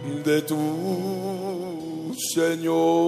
[0.06, 0.62] Dios, de tu
[2.34, 3.07] Señor,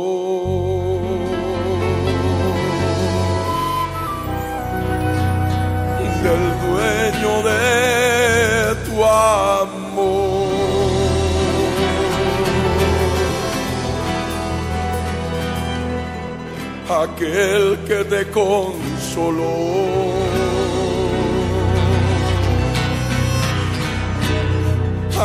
[17.20, 19.44] aquel que te consoló.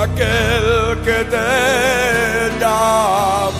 [0.03, 3.54] Aquel que te llamó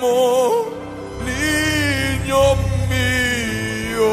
[0.00, 0.66] llamó
[1.24, 2.56] niño
[2.88, 4.10] mío.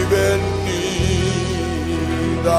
[2.41, 2.57] venida.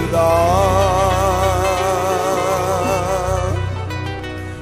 [0.00, 1.10] verdad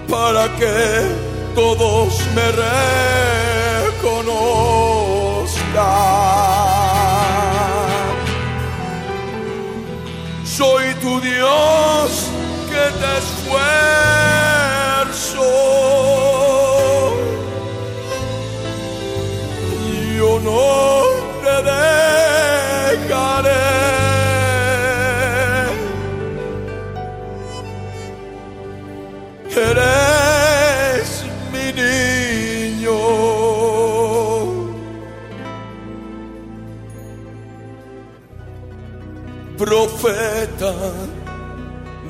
[0.09, 0.75] para que
[1.55, 4.09] todos me reconozcan.
[10.45, 12.18] Soy tu Dios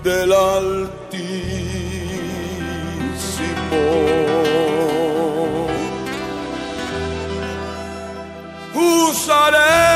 [0.08, 0.88] del Altísimo.
[8.74, 9.87] Usaré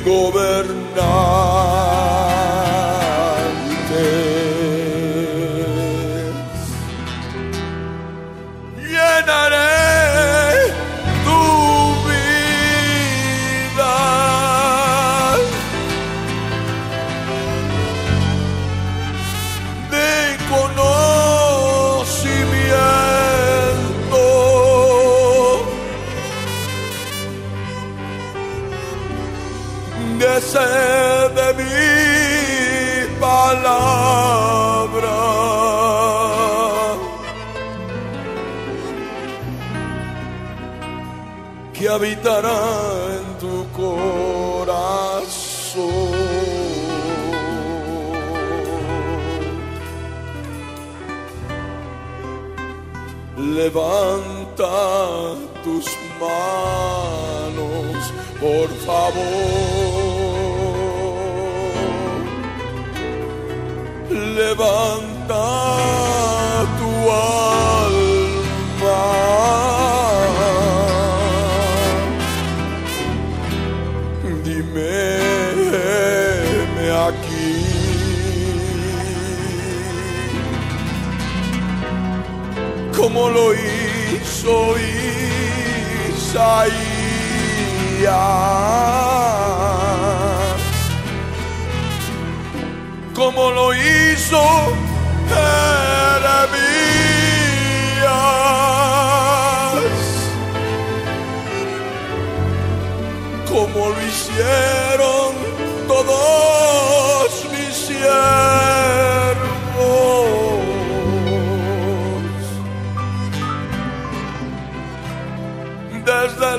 [0.00, 1.39] y gobernantes
[42.00, 42.60] habitará
[43.18, 44.70] en tu corazón.
[53.36, 54.76] Levanta
[55.62, 55.86] tus
[56.18, 57.98] manos,
[58.40, 59.20] por favor.
[64.40, 65.99] Levanta
[83.12, 84.76] como lo hizo
[86.08, 86.54] Isaías,
[93.12, 94.40] como lo hizo
[95.28, 95.50] Jeremías,
[103.48, 105.34] como lo hicieron
[105.88, 108.59] todos mis siervos.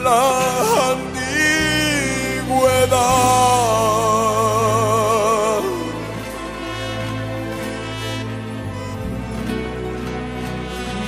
[0.03, 1.21] La antigüedad.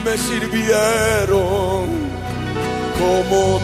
[0.06, 1.86] Me sirvieron
[3.00, 3.60] como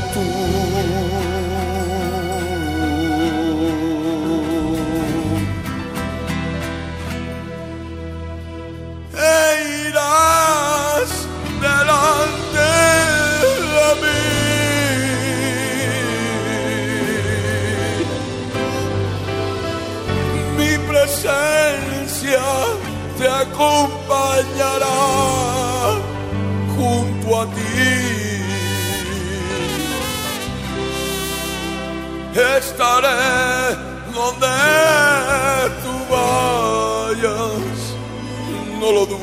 [23.60, 25.00] acompañará
[26.76, 27.60] junto a ti.
[32.58, 33.76] Estaré
[34.14, 34.56] donde
[35.84, 37.78] tú vayas,
[38.80, 39.20] no lo dudes.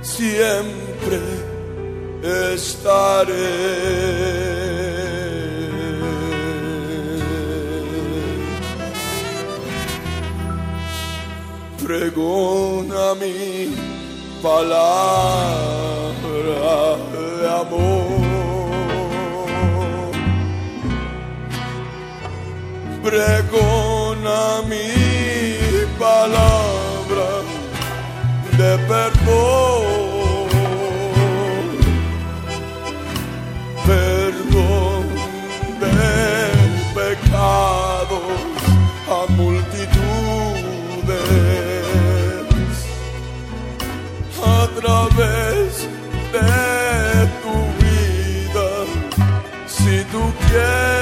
[0.00, 1.18] Siempre
[2.54, 4.37] estaré.
[12.08, 13.68] Pregona mi
[14.42, 14.86] palabra
[17.38, 18.08] de amor.
[23.02, 24.40] Pregona
[24.70, 24.88] mi
[25.98, 27.30] palabra
[28.56, 29.77] de perdón.
[44.80, 45.88] Través
[46.32, 48.68] de tu vida,
[49.66, 50.97] si tú quieres.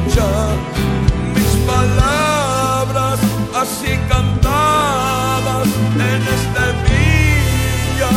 [0.00, 0.56] escuchar
[1.34, 3.20] mis palabras
[3.54, 8.10] así cantadas en esta villa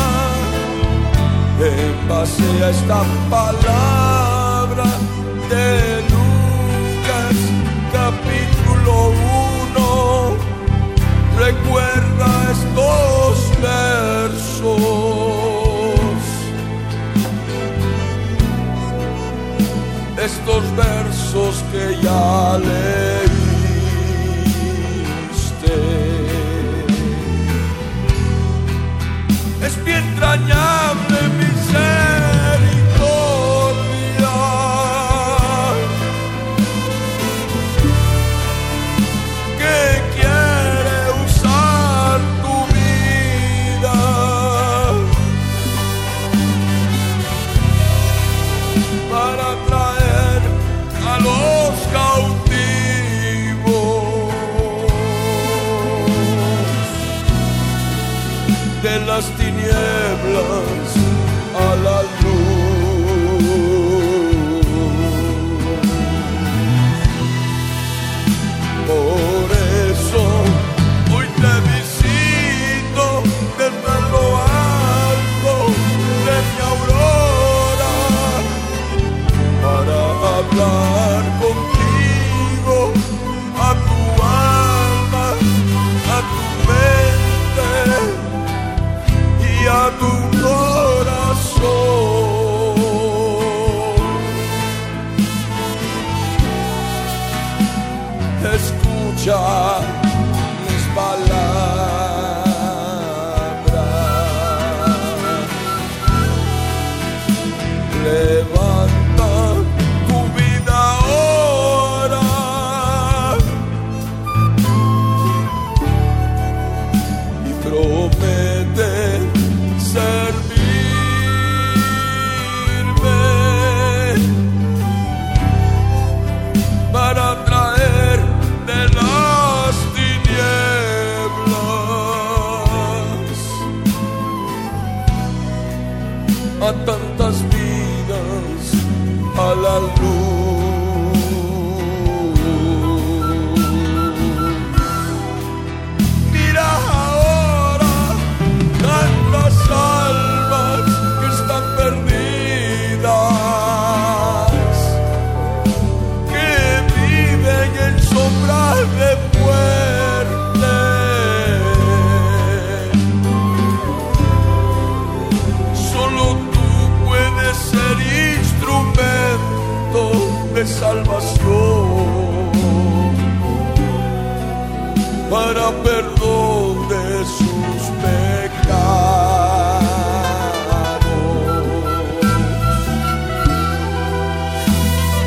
[1.60, 4.23] en base a esta palabra
[20.46, 23.23] Estos versos que ya leíste.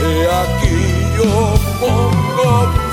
[0.07, 0.79] Aquí
[1.17, 2.86] yo pongo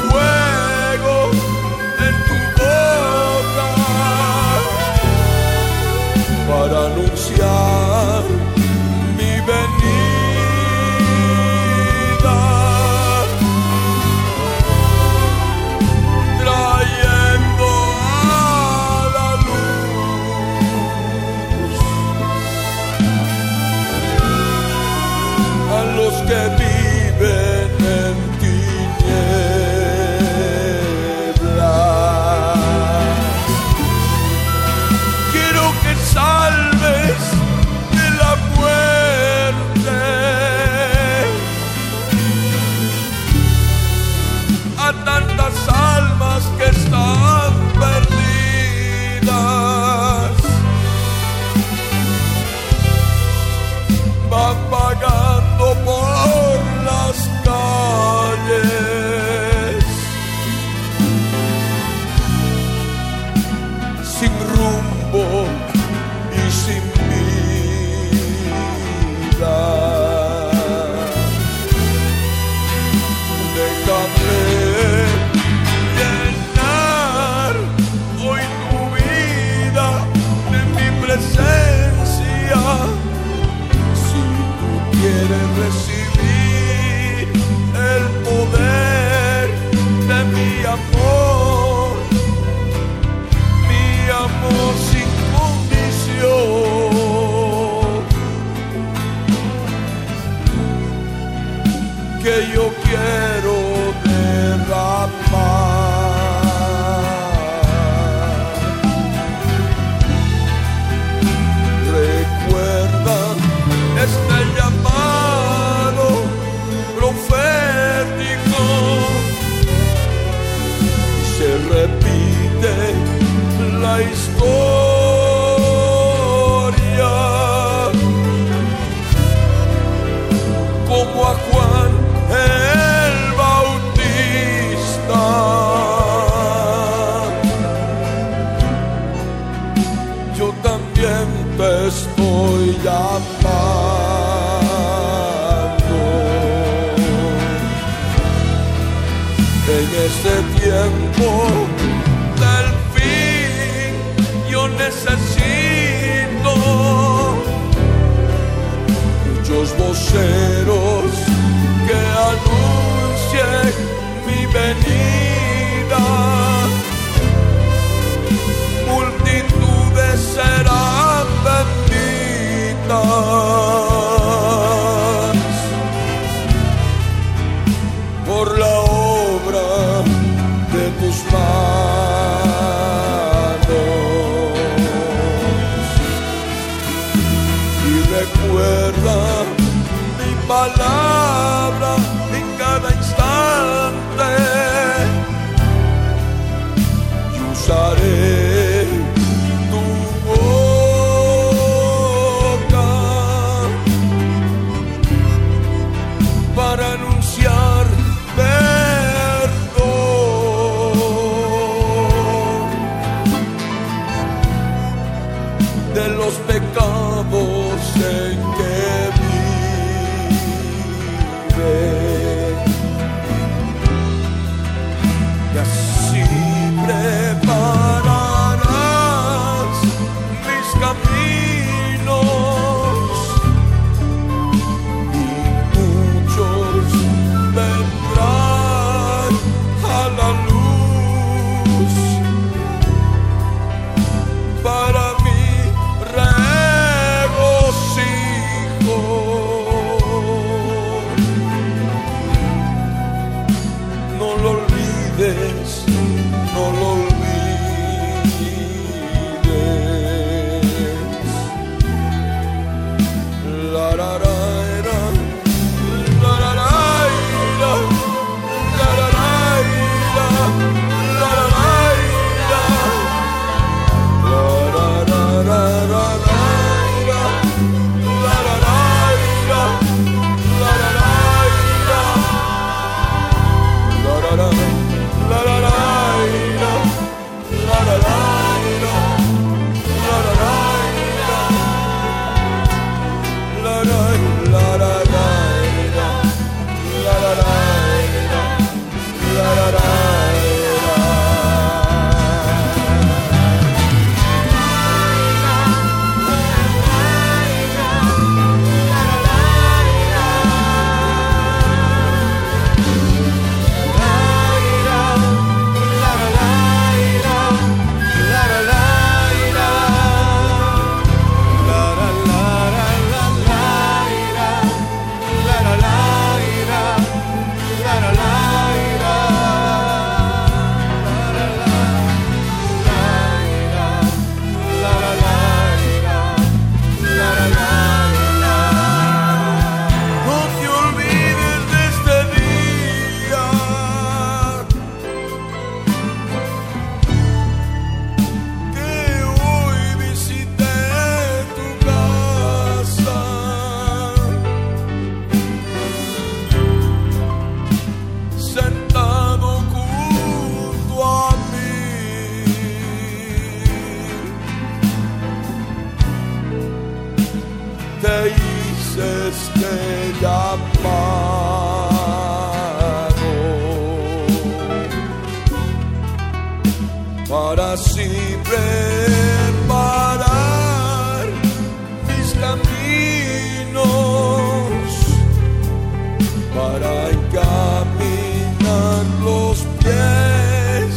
[386.64, 390.92] para encaminar los pies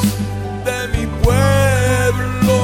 [0.66, 2.58] de mi pueblo,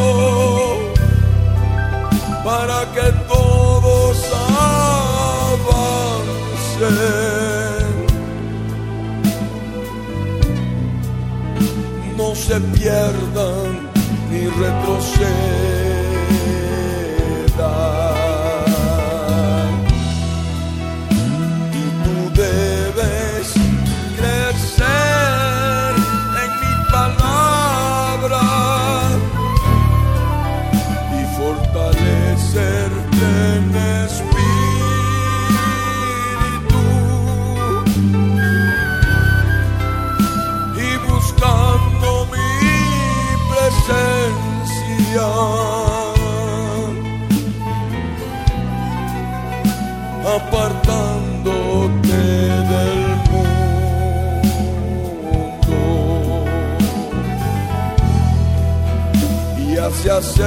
[2.45, 4.15] para que todos
[5.51, 5.87] avancen,
[12.17, 13.69] no se pierdan
[14.31, 15.72] ni retrocedan.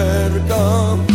[0.06, 1.14] Se acerca